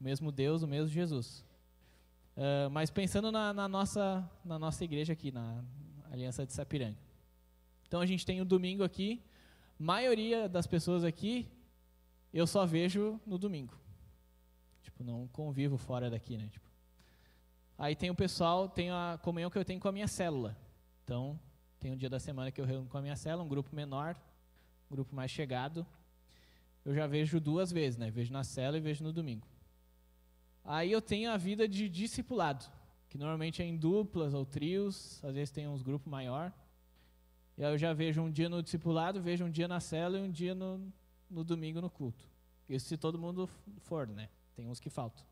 o 0.00 0.02
mesmo 0.02 0.32
Deus, 0.32 0.64
o 0.64 0.66
mesmo 0.66 0.88
Jesus. 0.88 1.46
Uh, 2.36 2.68
mas 2.72 2.90
pensando 2.90 3.30
na, 3.30 3.54
na, 3.54 3.68
nossa, 3.68 4.28
na 4.44 4.58
nossa 4.58 4.82
igreja 4.82 5.12
aqui, 5.12 5.30
na 5.30 5.62
Aliança 6.10 6.44
de 6.44 6.52
Sapiranga. 6.52 7.11
Então 7.92 8.00
a 8.00 8.06
gente 8.06 8.24
tem 8.24 8.40
o 8.40 8.44
um 8.44 8.46
domingo 8.46 8.82
aqui. 8.82 9.22
Maioria 9.78 10.48
das 10.48 10.66
pessoas 10.66 11.04
aqui 11.04 11.46
eu 12.32 12.46
só 12.46 12.64
vejo 12.64 13.20
no 13.26 13.36
domingo. 13.36 13.78
Tipo, 14.80 15.04
não 15.04 15.28
convivo 15.28 15.76
fora 15.76 16.08
daqui, 16.08 16.38
né? 16.38 16.48
Tipo. 16.48 16.64
Aí 17.76 17.94
tem 17.94 18.08
o 18.08 18.14
pessoal, 18.14 18.66
tem 18.66 18.90
a 18.90 19.20
comunhão 19.22 19.50
que 19.50 19.58
eu 19.58 19.64
tenho 19.64 19.78
com 19.78 19.88
a 19.88 19.92
minha 19.92 20.08
célula. 20.08 20.56
Então, 21.04 21.38
tem 21.78 21.92
um 21.92 21.96
dia 21.98 22.08
da 22.08 22.18
semana 22.18 22.50
que 22.50 22.62
eu 22.62 22.64
reúno 22.64 22.88
com 22.88 22.96
a 22.96 23.02
minha 23.02 23.14
célula, 23.14 23.44
um 23.44 23.48
grupo 23.48 23.76
menor, 23.76 24.16
um 24.90 24.94
grupo 24.94 25.14
mais 25.14 25.30
chegado. 25.30 25.86
Eu 26.86 26.94
já 26.94 27.06
vejo 27.06 27.38
duas 27.38 27.70
vezes, 27.70 27.98
né? 27.98 28.10
Vejo 28.10 28.32
na 28.32 28.42
célula 28.42 28.78
e 28.78 28.80
vejo 28.80 29.04
no 29.04 29.12
domingo. 29.12 29.46
Aí 30.64 30.90
eu 30.90 31.02
tenho 31.02 31.30
a 31.30 31.36
vida 31.36 31.68
de 31.68 31.90
discipulado, 31.90 32.64
que 33.10 33.18
normalmente 33.18 33.60
é 33.60 33.66
em 33.66 33.76
duplas 33.76 34.32
ou 34.32 34.46
trios, 34.46 35.22
às 35.22 35.34
vezes 35.34 35.50
tem 35.50 35.68
uns 35.68 35.82
grupos 35.82 36.10
maior. 36.10 36.54
E 37.56 37.64
aí 37.64 37.72
eu 37.72 37.78
já 37.78 37.92
vejo 37.92 38.22
um 38.22 38.30
dia 38.30 38.48
no 38.48 38.62
discipulado, 38.62 39.20
vejo 39.20 39.44
um 39.44 39.50
dia 39.50 39.68
na 39.68 39.80
cela 39.80 40.18
e 40.18 40.22
um 40.22 40.30
dia 40.30 40.54
no, 40.54 40.92
no 41.30 41.44
domingo 41.44 41.80
no 41.80 41.90
culto. 41.90 42.24
Isso 42.68 42.86
se 42.86 42.96
todo 42.96 43.18
mundo 43.18 43.48
for, 43.80 44.06
né? 44.06 44.28
Tem 44.54 44.66
uns 44.66 44.80
que 44.80 44.88
faltam. 44.88 45.24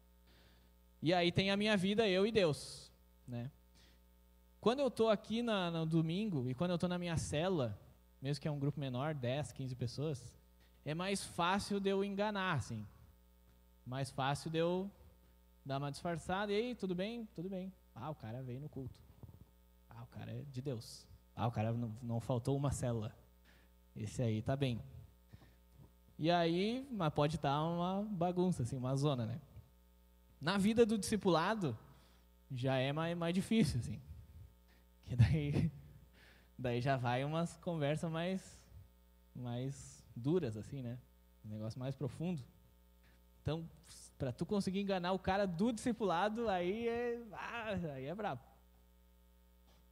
E 1.02 1.14
aí 1.14 1.32
tem 1.32 1.50
a 1.50 1.56
minha 1.56 1.76
vida, 1.76 2.06
eu 2.06 2.26
e 2.26 2.32
Deus, 2.32 2.92
né? 3.26 3.50
Quando 4.60 4.80
eu 4.80 4.88
estou 4.88 5.08
aqui 5.08 5.42
na, 5.42 5.70
no 5.70 5.86
domingo 5.86 6.48
e 6.50 6.54
quando 6.54 6.72
eu 6.72 6.74
estou 6.74 6.88
na 6.88 6.98
minha 6.98 7.16
cela, 7.16 7.78
mesmo 8.20 8.42
que 8.42 8.46
é 8.46 8.50
um 8.50 8.58
grupo 8.58 8.78
menor, 8.78 9.14
10, 9.14 9.52
15 9.52 9.74
pessoas, 9.74 10.38
é 10.84 10.94
mais 10.94 11.24
fácil 11.24 11.80
de 11.80 11.88
eu 11.88 12.04
enganar, 12.04 12.56
assim. 12.56 12.86
Mais 13.86 14.10
fácil 14.10 14.50
de 14.50 14.58
eu 14.58 14.90
dar 15.64 15.78
uma 15.78 15.90
disfarçada. 15.90 16.52
E 16.52 16.56
aí, 16.56 16.74
tudo 16.74 16.94
bem? 16.94 17.26
Tudo 17.34 17.48
bem. 17.48 17.72
Ah, 17.94 18.10
o 18.10 18.14
cara 18.14 18.42
veio 18.42 18.60
no 18.60 18.68
culto. 18.68 19.00
Ah, 19.88 20.02
o 20.02 20.06
cara 20.06 20.30
é 20.30 20.42
de 20.50 20.60
Deus. 20.60 21.06
Ah, 21.34 21.46
o 21.46 21.52
cara 21.52 21.72
não, 21.72 21.94
não 22.02 22.20
faltou 22.20 22.56
uma 22.56 22.70
célula. 22.70 23.14
Esse 23.96 24.22
aí 24.22 24.42
tá 24.42 24.56
bem. 24.56 24.80
E 26.18 26.30
aí, 26.30 26.86
mas 26.90 27.12
pode 27.14 27.36
estar 27.36 27.50
tá 27.50 27.62
uma 27.62 28.02
bagunça, 28.02 28.62
assim, 28.62 28.76
uma 28.76 28.94
zona, 28.94 29.24
né? 29.24 29.40
Na 30.40 30.58
vida 30.58 30.84
do 30.84 30.98
discipulado, 30.98 31.76
já 32.50 32.76
é 32.76 32.92
mais, 32.92 33.16
mais 33.16 33.34
difícil, 33.34 33.80
assim. 33.80 34.00
Que 35.04 35.16
daí, 35.16 35.72
daí 36.58 36.80
já 36.80 36.96
vai 36.96 37.24
umas 37.24 37.56
conversas 37.58 38.10
mais, 38.10 38.60
mais 39.34 40.04
duras, 40.14 40.56
assim, 40.56 40.82
né? 40.82 40.98
Um 41.44 41.48
negócio 41.48 41.78
mais 41.78 41.94
profundo. 41.94 42.42
Então, 43.40 43.68
para 44.18 44.32
tu 44.32 44.44
conseguir 44.44 44.80
enganar 44.80 45.12
o 45.12 45.18
cara 45.18 45.46
do 45.46 45.72
discipulado, 45.72 46.48
aí 46.48 46.86
é, 46.86 47.22
ah, 47.32 47.70
aí 47.94 48.04
é 48.04 48.14
brabo. 48.14 48.42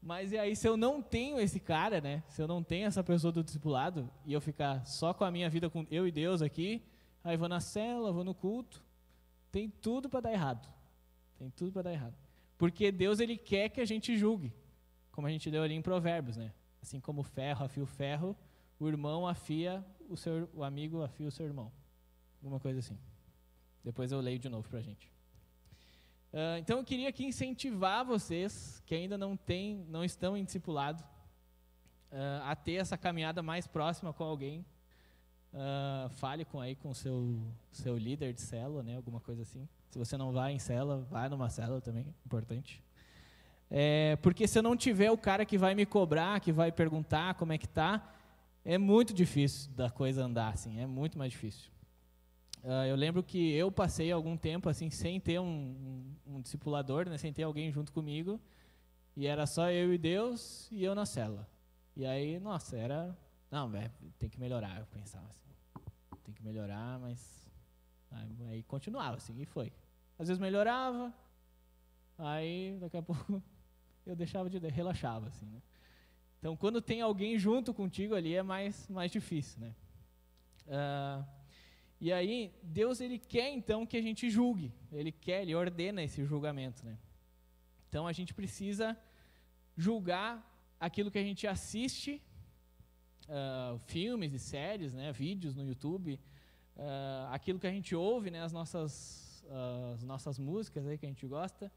Mas 0.00 0.32
e 0.32 0.38
aí, 0.38 0.54
se 0.54 0.66
eu 0.66 0.76
não 0.76 1.02
tenho 1.02 1.40
esse 1.40 1.58
cara, 1.58 2.00
né? 2.00 2.22
Se 2.28 2.40
eu 2.40 2.46
não 2.46 2.62
tenho 2.62 2.86
essa 2.86 3.02
pessoa 3.02 3.32
do 3.32 3.42
discipulado 3.42 4.10
e 4.24 4.32
eu 4.32 4.40
ficar 4.40 4.86
só 4.86 5.12
com 5.12 5.24
a 5.24 5.30
minha 5.30 5.50
vida 5.50 5.68
com 5.68 5.86
eu 5.90 6.06
e 6.06 6.12
Deus 6.12 6.40
aqui, 6.40 6.82
aí 7.22 7.36
vou 7.36 7.48
na 7.48 7.60
cela, 7.60 8.12
vou 8.12 8.24
no 8.24 8.34
culto, 8.34 8.82
tem 9.50 9.68
tudo 9.68 10.08
para 10.08 10.20
dar 10.20 10.32
errado. 10.32 10.68
Tem 11.36 11.50
tudo 11.50 11.72
para 11.72 11.82
dar 11.82 11.92
errado. 11.92 12.14
Porque 12.56 12.90
Deus 12.90 13.20
ele 13.20 13.36
quer 13.36 13.68
que 13.68 13.80
a 13.80 13.84
gente 13.84 14.16
julgue, 14.16 14.52
como 15.12 15.26
a 15.26 15.30
gente 15.30 15.50
deu 15.50 15.62
ali 15.62 15.74
em 15.74 15.82
Provérbios, 15.82 16.36
né? 16.36 16.52
Assim 16.80 17.00
como 17.00 17.20
o 17.20 17.24
ferro 17.24 17.64
afia 17.64 17.82
o 17.82 17.86
ferro, 17.86 18.36
o 18.78 18.88
irmão 18.88 19.26
afia 19.26 19.84
o 20.08 20.16
seu 20.16 20.48
o 20.54 20.64
amigo 20.64 21.02
afia 21.02 21.26
o 21.26 21.30
seu 21.30 21.46
irmão. 21.46 21.72
Alguma 22.42 22.60
coisa 22.60 22.78
assim. 22.78 22.98
Depois 23.84 24.12
eu 24.12 24.20
leio 24.20 24.38
de 24.38 24.48
novo 24.48 24.68
para 24.68 24.78
a 24.78 24.82
gente. 24.82 25.10
Uh, 26.32 26.58
então 26.58 26.78
eu 26.78 26.84
queria 26.84 27.08
aqui 27.08 27.24
incentivar 27.24 28.04
vocês 28.04 28.82
que 28.84 28.94
ainda 28.94 29.16
não 29.16 29.36
têm, 29.36 29.84
não 29.88 30.04
estão 30.04 30.36
em 30.36 30.44
discipulado, 30.44 31.02
uh, 32.12 32.44
a 32.44 32.54
ter 32.54 32.74
essa 32.74 32.98
caminhada 32.98 33.42
mais 33.42 33.66
próxima 33.66 34.12
com 34.12 34.24
alguém. 34.24 34.64
Uh, 35.52 36.10
fale 36.10 36.44
com 36.44 36.60
aí 36.60 36.76
com 36.76 36.92
seu 36.92 37.40
seu 37.72 37.96
líder 37.96 38.34
de 38.34 38.42
célula, 38.42 38.82
né, 38.82 38.96
alguma 38.96 39.20
coisa 39.20 39.42
assim. 39.42 39.66
Se 39.88 39.98
você 39.98 40.16
não 40.16 40.30
vai 40.30 40.52
em 40.52 40.58
célula, 40.58 40.98
vai 41.10 41.28
numa 41.30 41.48
célula 41.48 41.80
também, 41.80 42.14
importante. 42.26 42.84
É, 43.70 44.16
porque 44.16 44.46
se 44.46 44.58
eu 44.58 44.62
não 44.62 44.76
tiver 44.76 45.10
o 45.10 45.16
cara 45.16 45.44
que 45.44 45.56
vai 45.56 45.74
me 45.74 45.86
cobrar, 45.86 46.40
que 46.40 46.52
vai 46.52 46.70
perguntar 46.70 47.34
como 47.34 47.52
é 47.52 47.58
que 47.58 47.68
tá, 47.68 48.14
é 48.64 48.76
muito 48.76 49.14
difícil 49.14 49.70
da 49.72 49.90
coisa 49.90 50.24
andar 50.24 50.52
assim, 50.52 50.78
é 50.80 50.86
muito 50.86 51.18
mais 51.18 51.32
difícil. 51.32 51.70
Uh, 52.62 52.86
eu 52.88 52.96
lembro 52.96 53.22
que 53.22 53.52
eu 53.52 53.70
passei 53.70 54.10
algum 54.10 54.36
tempo 54.36 54.68
assim 54.68 54.90
sem 54.90 55.20
ter 55.20 55.38
um, 55.38 55.44
um, 55.46 56.34
um, 56.34 56.40
discipulador, 56.40 57.08
né, 57.08 57.16
sem 57.16 57.32
ter 57.32 57.44
alguém 57.44 57.70
junto 57.70 57.92
comigo, 57.92 58.40
e 59.16 59.26
era 59.26 59.46
só 59.46 59.70
eu 59.70 59.92
e 59.92 59.98
Deus 59.98 60.68
e 60.70 60.82
eu 60.82 60.94
na 60.94 61.06
cela. 61.06 61.48
E 61.96 62.04
aí, 62.04 62.38
nossa, 62.38 62.76
era 62.76 63.16
não, 63.50 63.68
velho, 63.68 63.90
tem 64.18 64.28
que 64.28 64.38
melhorar, 64.38 64.78
eu 64.78 64.86
pensava 64.86 65.26
assim. 65.28 65.48
Tem 66.24 66.34
que 66.34 66.42
melhorar, 66.42 66.98
mas 66.98 67.48
aí 68.50 68.62
continuava 68.64 69.16
assim 69.16 69.40
e 69.40 69.46
foi. 69.46 69.72
Às 70.18 70.28
vezes 70.28 70.40
melhorava, 70.40 71.12
aí 72.18 72.76
daqui 72.80 72.96
a 72.96 73.02
pouco 73.02 73.42
eu 74.04 74.16
deixava 74.16 74.50
de 74.50 74.58
relaxava 74.68 75.28
assim, 75.28 75.46
né? 75.46 75.62
Então, 76.38 76.56
quando 76.56 76.80
tem 76.80 77.00
alguém 77.00 77.38
junto 77.38 77.74
contigo 77.74 78.14
ali 78.14 78.34
é 78.34 78.42
mais 78.42 78.88
mais 78.88 79.10
difícil, 79.10 79.60
né? 79.60 79.74
Uh, 80.66 81.37
e 82.00 82.12
aí, 82.12 82.52
Deus 82.62 83.00
ele 83.00 83.18
quer 83.18 83.50
então 83.50 83.84
que 83.84 83.96
a 83.96 84.02
gente 84.02 84.30
julgue. 84.30 84.72
Ele 84.92 85.10
quer, 85.10 85.42
ele 85.42 85.54
ordena 85.54 86.02
esse 86.02 86.24
julgamento, 86.24 86.84
né? 86.84 86.96
Então 87.88 88.06
a 88.06 88.12
gente 88.12 88.32
precisa 88.32 88.96
julgar 89.76 90.44
aquilo 90.78 91.10
que 91.10 91.18
a 91.18 91.22
gente 91.22 91.46
assiste, 91.46 92.22
uh, 93.28 93.78
filmes 93.78 94.32
e 94.32 94.38
séries, 94.38 94.92
né, 94.92 95.12
vídeos 95.12 95.54
no 95.54 95.64
YouTube, 95.64 96.20
uh, 96.76 97.32
aquilo 97.32 97.58
que 97.58 97.66
a 97.66 97.70
gente 97.70 97.94
ouve, 97.94 98.30
né, 98.30 98.42
as 98.42 98.52
nossas, 98.52 99.42
uh, 99.46 99.94
as 99.94 100.02
nossas 100.02 100.38
músicas 100.38 100.86
aí 100.86 100.98
que 100.98 101.06
a 101.06 101.08
gente 101.08 101.26
gosta, 101.26 101.70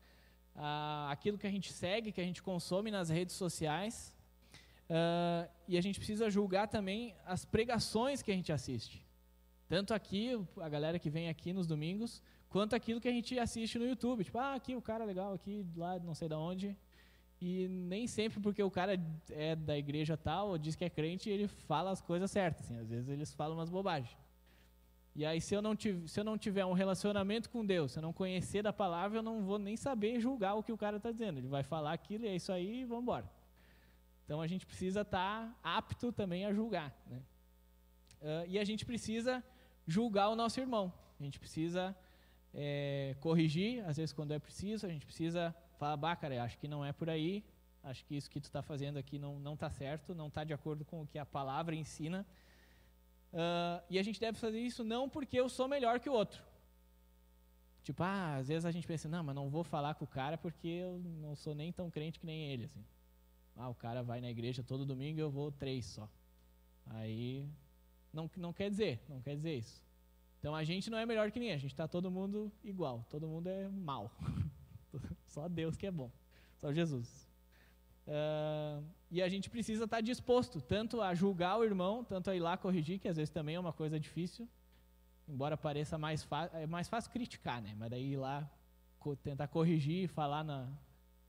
aquilo 1.10 1.38
que 1.38 1.48
a 1.48 1.52
gente 1.52 1.72
segue, 1.72 2.12
que 2.12 2.20
a 2.20 2.24
gente 2.24 2.44
consome 2.44 2.92
nas 2.92 3.10
redes 3.10 3.36
sociais, 3.36 4.14
e 5.66 5.78
a 5.78 5.82
gente 5.82 5.98
precisa 5.98 6.30
julgar 6.30 6.68
também 6.68 7.16
as 7.26 7.46
pregações 7.46 8.22
que 8.22 8.30
a 8.30 8.36
gente 8.36 8.52
assiste. 8.52 9.02
Tanto 9.72 9.94
aqui, 9.94 10.38
a 10.60 10.68
galera 10.68 11.00
que 11.00 11.10
vem 11.10 11.30
aqui 11.30 11.54
nos 11.54 11.66
domingos, 11.66 12.22
quanto 12.50 12.76
aquilo 12.76 13.00
que 13.00 13.08
a 13.08 13.12
gente 13.12 13.40
assiste 13.40 13.80
no 13.80 13.88
YouTube. 13.88 14.22
Tipo, 14.22 14.38
ah, 14.38 14.56
aqui 14.56 14.76
o 14.76 14.82
cara 14.82 15.06
legal, 15.06 15.32
aqui 15.32 15.66
lá 15.78 15.98
não 15.98 16.14
sei 16.14 16.28
da 16.28 16.38
onde. 16.38 16.76
E 17.40 17.70
nem 17.70 18.06
sempre 18.06 18.42
porque 18.42 18.62
o 18.62 18.70
cara 18.70 19.02
é 19.30 19.56
da 19.56 19.78
igreja 19.78 20.18
tal, 20.18 20.50
ou 20.50 20.58
diz 20.58 20.76
que 20.76 20.84
é 20.84 20.90
crente, 20.90 21.30
ele 21.30 21.48
fala 21.48 21.90
as 21.90 22.02
coisas 22.02 22.30
certas. 22.30 22.66
Assim. 22.66 22.78
Às 22.82 22.90
vezes 22.90 23.08
eles 23.08 23.34
falam 23.34 23.56
umas 23.56 23.70
bobagens. 23.70 24.18
E 25.16 25.26
aí, 25.26 25.40
se 25.40 25.56
eu, 25.56 25.62
não 25.62 25.74
tiver, 25.74 26.06
se 26.06 26.20
eu 26.20 26.26
não 26.26 26.38
tiver 26.38 26.66
um 26.66 26.74
relacionamento 26.74 27.50
com 27.50 27.66
Deus, 27.66 27.94
se 27.94 28.00
eu 28.00 28.04
não 28.04 28.12
conhecer 28.12 28.62
da 28.62 28.74
palavra, 28.74 29.20
eu 29.20 29.24
não 29.24 29.42
vou 29.42 29.58
nem 29.58 29.78
saber 29.78 30.20
julgar 30.20 30.56
o 30.56 30.64
que 30.64 30.74
o 30.74 30.78
cara 30.78 30.98
está 30.98 31.14
dizendo. 31.14 31.38
Ele 31.38 31.48
vai 31.48 31.64
falar 31.64 31.94
aquilo 31.94 32.26
e 32.26 32.28
é 32.28 32.36
isso 32.36 32.52
aí 32.52 32.84
vamos 32.84 33.04
embora. 33.04 33.32
Então 34.26 34.42
a 34.42 34.48
gente 34.48 34.66
precisa 34.66 35.00
estar 35.00 35.48
tá 35.48 35.56
apto 35.64 36.12
também 36.12 36.46
a 36.46 36.52
julgar. 36.52 36.94
Né? 37.08 37.22
Uh, 38.22 38.46
e 38.50 38.60
a 38.60 38.66
gente 38.66 38.86
precisa 38.86 39.42
julgar 39.92 40.30
o 40.30 40.36
nosso 40.36 40.60
irmão. 40.60 40.92
A 41.20 41.24
gente 41.24 41.40
precisa 41.40 41.96
é, 42.54 43.16
corrigir, 43.20 43.84
às 43.86 43.98
vezes 43.98 44.14
quando 44.14 44.32
é 44.32 44.40
preciso, 44.40 44.86
a 44.86 44.90
gente 44.90 45.06
precisa 45.06 45.56
fala, 45.78 45.98
bah, 45.98 46.16
cara, 46.16 46.44
acho 46.44 46.58
que 46.58 46.68
não 46.68 46.86
é 46.86 46.92
por 46.94 47.10
aí, 47.10 47.44
acho 47.84 48.06
que 48.06 48.16
isso 48.16 48.30
que 48.30 48.40
tu 48.40 48.46
está 48.46 48.62
fazendo 48.62 48.98
aqui 48.98 49.18
não 49.18 49.40
não 49.40 49.56
está 49.56 49.70
certo, 49.70 50.16
não 50.16 50.28
está 50.28 50.44
de 50.44 50.54
acordo 50.54 50.86
com 50.86 51.02
o 51.02 51.08
que 51.08 51.20
a 51.20 51.26
palavra 51.26 51.76
ensina. 51.76 52.26
Uh, 53.34 53.82
e 53.90 53.98
a 53.98 54.04
gente 54.04 54.20
deve 54.20 54.38
fazer 54.38 54.60
isso 54.60 54.84
não 54.84 55.10
porque 55.10 55.40
eu 55.40 55.48
sou 55.50 55.68
melhor 55.68 56.00
que 56.00 56.10
o 56.10 56.14
outro. 56.14 56.44
Tipo, 57.84 58.04
ah, 58.04 58.36
às 58.36 58.48
vezes 58.48 58.66
a 58.66 58.72
gente 58.72 58.86
pensa, 58.86 59.10
não, 59.10 59.24
mas 59.24 59.36
não 59.36 59.50
vou 59.50 59.64
falar 59.64 59.96
com 59.96 60.06
o 60.06 60.08
cara 60.08 60.38
porque 60.38 60.68
eu 60.68 61.00
não 61.00 61.36
sou 61.36 61.56
nem 61.56 61.72
tão 61.72 61.90
crente 61.90 62.20
que 62.20 62.26
nem 62.26 62.52
ele, 62.52 62.66
assim. 62.66 62.86
Ah, 63.56 63.70
o 63.70 63.76
cara 63.76 64.04
vai 64.04 64.22
na 64.22 64.30
igreja 64.30 64.64
todo 64.64 64.86
domingo 64.86 65.20
e 65.20 65.22
eu 65.22 65.32
vou 65.32 65.52
três 65.52 65.86
só. 65.86 66.08
Aí, 66.86 67.48
não, 68.14 68.30
não 68.38 68.54
quer 68.54 68.70
dizer, 68.70 69.04
não 69.08 69.22
quer 69.22 69.36
dizer 69.36 69.58
isso. 69.58 69.82
Então 70.40 70.56
a 70.56 70.64
gente 70.64 70.90
não 70.90 70.98
é 70.98 71.06
melhor 71.06 71.32
que 71.32 71.40
ninguém, 71.40 71.54
a 71.54 71.60
gente 71.60 71.72
está 71.72 71.88
todo 71.88 72.10
mundo 72.10 72.52
igual, 72.64 73.06
todo 73.10 73.28
mundo 73.28 73.48
é 73.48 73.68
mal. 73.70 74.12
Só 75.28 75.48
Deus 75.48 75.78
que 75.78 75.88
é 75.88 75.92
bom, 75.92 76.12
só 76.60 76.74
Jesus. 76.74 77.30
Uh, 78.06 78.84
e 79.10 79.22
a 79.22 79.30
gente 79.30 79.50
precisa 79.50 79.86
estar 79.86 79.98
tá 79.98 80.02
disposto 80.02 80.60
tanto 80.60 81.02
a 81.02 81.14
julgar 81.16 81.58
o 81.58 81.64
irmão, 81.64 82.04
tanto 82.04 82.30
a 82.30 82.36
ir 82.36 82.40
lá 82.42 82.58
corrigir, 82.58 83.00
que 83.00 83.08
às 83.08 83.16
vezes 83.16 83.30
também 83.30 83.56
é 83.56 83.60
uma 83.60 83.72
coisa 83.72 83.98
difícil, 83.98 84.50
embora 85.28 85.56
pareça 85.56 85.98
mais 85.98 86.24
fácil, 86.24 86.58
é 86.58 86.66
mais 86.66 86.90
fácil 86.90 87.12
criticar, 87.12 87.62
né? 87.62 87.74
Mas 87.78 87.90
daí 87.90 88.14
ir 88.14 88.18
lá 88.18 88.50
co 89.00 89.16
tentar 89.16 89.48
corrigir, 89.48 90.10
falar 90.10 90.44
na, 90.44 90.68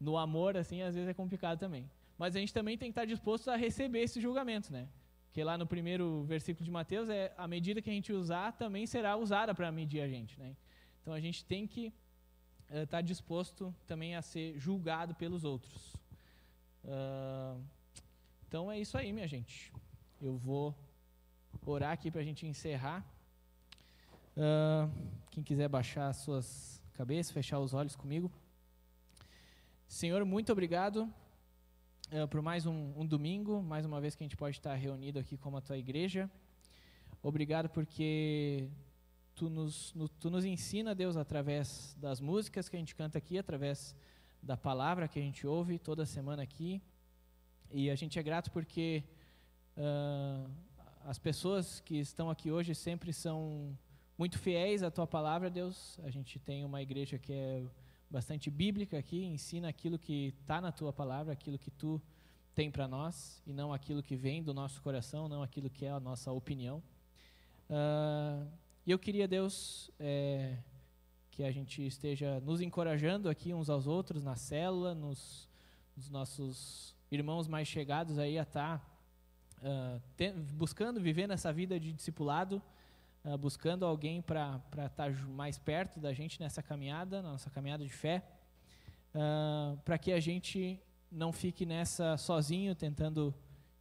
no 0.00 0.16
amor, 0.18 0.56
assim, 0.56 0.82
às 0.82 0.94
vezes 0.94 1.08
é 1.08 1.14
complicado 1.14 1.58
também. 1.58 1.88
Mas 2.18 2.34
a 2.34 2.40
gente 2.40 2.52
também 2.52 2.76
tem 2.76 2.88
que 2.88 2.98
estar 2.98 3.04
disposto 3.04 3.48
a 3.48 3.56
receber 3.56 4.00
esse 4.00 4.20
julgamento, 4.20 4.72
né? 4.72 4.88
Que 5.32 5.42
lá 5.42 5.56
no 5.56 5.66
primeiro 5.66 6.24
versículo 6.24 6.62
de 6.62 6.70
Mateus 6.70 7.08
é 7.08 7.32
a 7.38 7.48
medida 7.48 7.80
que 7.80 7.88
a 7.88 7.92
gente 7.92 8.12
usar 8.12 8.52
também 8.52 8.86
será 8.86 9.16
usada 9.16 9.54
para 9.54 9.72
medir 9.72 10.02
a 10.02 10.08
gente, 10.08 10.38
né? 10.38 10.54
Então 11.00 11.14
a 11.14 11.20
gente 11.20 11.42
tem 11.44 11.66
que 11.66 11.92
estar 12.68 12.82
uh, 12.82 12.86
tá 12.86 13.00
disposto 13.00 13.74
também 13.86 14.14
a 14.14 14.20
ser 14.20 14.58
julgado 14.58 15.14
pelos 15.14 15.42
outros. 15.42 15.94
Uh, 16.84 17.58
então 18.46 18.70
é 18.70 18.78
isso 18.78 18.98
aí, 18.98 19.10
minha 19.10 19.26
gente. 19.26 19.72
Eu 20.20 20.36
vou 20.36 20.76
orar 21.64 21.92
aqui 21.92 22.10
para 22.10 22.20
a 22.20 22.24
gente 22.24 22.46
encerrar. 22.46 23.02
Uh, 24.36 24.90
quem 25.30 25.42
quiser 25.42 25.68
baixar 25.68 26.08
as 26.08 26.18
suas 26.18 26.82
cabeças, 26.92 27.32
fechar 27.32 27.58
os 27.58 27.72
olhos 27.72 27.96
comigo. 27.96 28.30
Senhor, 29.88 30.24
muito 30.26 30.52
obrigado 30.52 31.10
uh, 32.12 32.28
por 32.28 32.42
mais 32.42 32.66
um, 32.66 32.92
um, 32.96 33.06
domingo, 33.06 33.62
mais 33.62 33.86
uma 33.86 34.00
vez 34.00 34.14
que 34.14 34.22
a 34.22 34.26
gente 34.26 34.36
pode 34.36 34.56
estar 34.56 34.74
reunido 34.74 35.18
aqui 35.18 35.36
como 35.36 35.56
a 35.56 35.60
tua 35.60 35.78
igreja. 35.78 36.30
Obrigado 37.22 37.68
porque 37.70 38.68
tu 39.34 39.48
nos, 39.48 39.94
no, 39.94 40.08
tu 40.08 40.30
nos 40.30 40.44
ensina, 40.44 40.94
Deus, 40.94 41.16
através 41.16 41.96
das 41.98 42.20
músicas 42.20 42.68
que 42.68 42.76
a 42.76 42.78
gente 42.78 42.94
canta 42.94 43.16
aqui, 43.16 43.38
através 43.38 43.94
da 44.42 44.56
palavra 44.56 45.08
que 45.08 45.18
a 45.18 45.22
gente 45.22 45.46
ouve 45.46 45.78
toda 45.78 46.04
semana 46.04 46.42
aqui. 46.42 46.82
E 47.70 47.90
a 47.90 47.94
gente 47.94 48.18
é 48.18 48.22
grato 48.22 48.50
porque 48.50 49.02
uh, 49.76 50.50
as 51.04 51.18
pessoas 51.18 51.80
que 51.80 51.98
estão 51.98 52.28
aqui 52.28 52.50
hoje 52.50 52.74
sempre 52.74 53.12
são 53.12 53.76
muito 54.18 54.38
fiéis 54.38 54.82
à 54.82 54.90
tua 54.90 55.06
palavra, 55.06 55.48
Deus. 55.48 55.98
A 56.02 56.10
gente 56.10 56.38
tem 56.38 56.64
uma 56.64 56.82
igreja 56.82 57.18
que 57.18 57.32
é 57.32 57.64
bastante 58.12 58.50
bíblica 58.50 58.98
aqui, 58.98 59.24
ensina 59.24 59.68
aquilo 59.68 59.98
que 59.98 60.34
está 60.40 60.60
na 60.60 60.70
tua 60.70 60.92
palavra, 60.92 61.32
aquilo 61.32 61.58
que 61.58 61.70
tu 61.70 62.00
tem 62.54 62.70
para 62.70 62.86
nós, 62.86 63.42
e 63.46 63.54
não 63.54 63.72
aquilo 63.72 64.02
que 64.02 64.14
vem 64.14 64.42
do 64.42 64.52
nosso 64.52 64.82
coração, 64.82 65.28
não 65.28 65.42
aquilo 65.42 65.70
que 65.70 65.86
é 65.86 65.90
a 65.90 65.98
nossa 65.98 66.30
opinião. 66.30 66.82
Uh, 67.70 68.46
e 68.84 68.90
eu 68.90 68.98
queria, 68.98 69.26
Deus, 69.26 69.90
é, 69.98 70.58
que 71.30 71.42
a 71.42 71.50
gente 71.50 71.84
esteja 71.86 72.38
nos 72.40 72.60
encorajando 72.60 73.30
aqui 73.30 73.54
uns 73.54 73.70
aos 73.70 73.86
outros 73.86 74.22
na 74.22 74.36
célula, 74.36 74.94
nos, 74.94 75.48
nos 75.96 76.10
nossos 76.10 76.94
irmãos 77.10 77.48
mais 77.48 77.66
chegados 77.66 78.18
aí 78.18 78.38
a 78.38 78.42
estar 78.42 78.78
tá, 78.78 79.98
uh, 80.28 80.42
buscando 80.52 81.00
viver 81.00 81.26
nessa 81.26 81.50
vida 81.50 81.80
de 81.80 81.94
discipulado, 81.94 82.60
uh, 83.24 83.36
buscando 83.38 83.84
alguém 83.84 84.20
para 84.20 84.60
estar 84.70 84.88
tá 84.88 85.10
mais 85.28 85.58
perto 85.58 86.00
da 86.00 86.12
gente 86.12 86.40
nessa 86.40 86.62
caminhada, 86.62 87.22
na 87.22 87.32
nossa 87.32 87.50
caminhada 87.50 87.84
de 87.84 87.90
fé, 87.90 88.22
uh, 89.14 89.76
para 89.78 89.98
que 89.98 90.12
a 90.12 90.20
gente 90.20 90.80
não 91.10 91.32
fique 91.32 91.66
nessa 91.66 92.16
sozinho, 92.16 92.74
tentando 92.74 93.34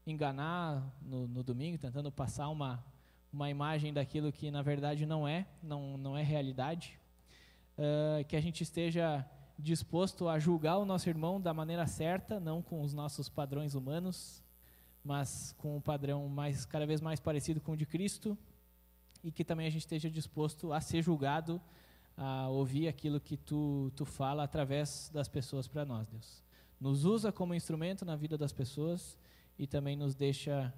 enganar 0.05 0.83
no, 1.01 1.27
no 1.27 1.43
domingo, 1.43 1.77
tentando 1.77 2.11
passar 2.11 2.49
uma, 2.49 2.83
uma 3.31 3.49
imagem 3.49 3.93
daquilo 3.93 4.31
que 4.31 4.51
na 4.51 4.61
verdade 4.61 5.05
não 5.05 5.27
é, 5.27 5.47
não, 5.61 5.97
não 5.97 6.17
é 6.17 6.23
realidade. 6.23 6.99
Uh, 7.77 8.23
que 8.25 8.35
a 8.35 8.41
gente 8.41 8.61
esteja 8.61 9.25
disposto 9.57 10.27
a 10.27 10.37
julgar 10.37 10.77
o 10.77 10.85
nosso 10.85 11.07
irmão 11.07 11.39
da 11.39 11.53
maneira 11.53 11.87
certa, 11.87 12.39
não 12.39 12.61
com 12.61 12.81
os 12.81 12.93
nossos 12.93 13.29
padrões 13.29 13.75
humanos, 13.75 14.43
mas 15.03 15.55
com 15.57 15.77
um 15.77 15.81
padrão 15.81 16.27
mais 16.27 16.65
cada 16.65 16.85
vez 16.85 16.99
mais 16.99 17.19
parecido 17.19 17.61
com 17.61 17.71
o 17.71 17.77
de 17.77 17.85
Cristo 17.85 18.37
e 19.23 19.31
que 19.31 19.43
também 19.43 19.67
a 19.67 19.69
gente 19.69 19.81
esteja 19.81 20.09
disposto 20.09 20.73
a 20.73 20.81
ser 20.81 21.01
julgado, 21.01 21.61
a 22.17 22.47
ouvir 22.49 22.87
aquilo 22.87 23.19
que 23.19 23.37
tu, 23.37 23.91
tu 23.95 24.05
fala 24.05 24.43
através 24.43 25.09
das 25.13 25.27
pessoas 25.27 25.67
para 25.67 25.85
nós, 25.85 26.07
Deus. 26.07 26.43
Nos 26.79 27.05
usa 27.05 27.31
como 27.31 27.53
instrumento 27.53 28.03
na 28.03 28.15
vida 28.15 28.37
das 28.37 28.51
pessoas 28.51 29.17
e 29.57 29.67
também 29.67 29.95
nos 29.95 30.15
deixa, 30.15 30.73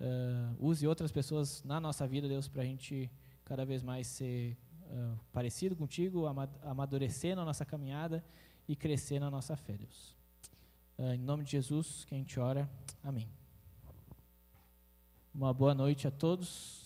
uh, 0.00 0.66
use 0.66 0.86
outras 0.86 1.12
pessoas 1.12 1.62
na 1.64 1.78
nossa 1.78 2.06
vida, 2.06 2.26
Deus, 2.26 2.48
para 2.48 2.62
a 2.62 2.64
gente 2.64 3.10
cada 3.44 3.64
vez 3.64 3.82
mais 3.82 4.06
ser 4.06 4.56
uh, 4.86 5.18
parecido 5.32 5.76
contigo, 5.76 6.24
amadurecer 6.62 7.36
na 7.36 7.44
nossa 7.44 7.66
caminhada 7.66 8.24
e 8.66 8.74
crescer 8.74 9.18
na 9.18 9.30
nossa 9.30 9.56
fé, 9.56 9.76
Deus. 9.76 10.16
Uh, 10.98 11.12
em 11.12 11.18
nome 11.18 11.44
de 11.44 11.50
Jesus 11.50 12.04
que 12.06 12.14
a 12.14 12.18
gente 12.18 12.38
ora. 12.40 12.70
Amém. 13.04 13.28
Uma 15.34 15.52
boa 15.52 15.74
noite 15.74 16.06
a 16.06 16.10
todos. 16.10 16.81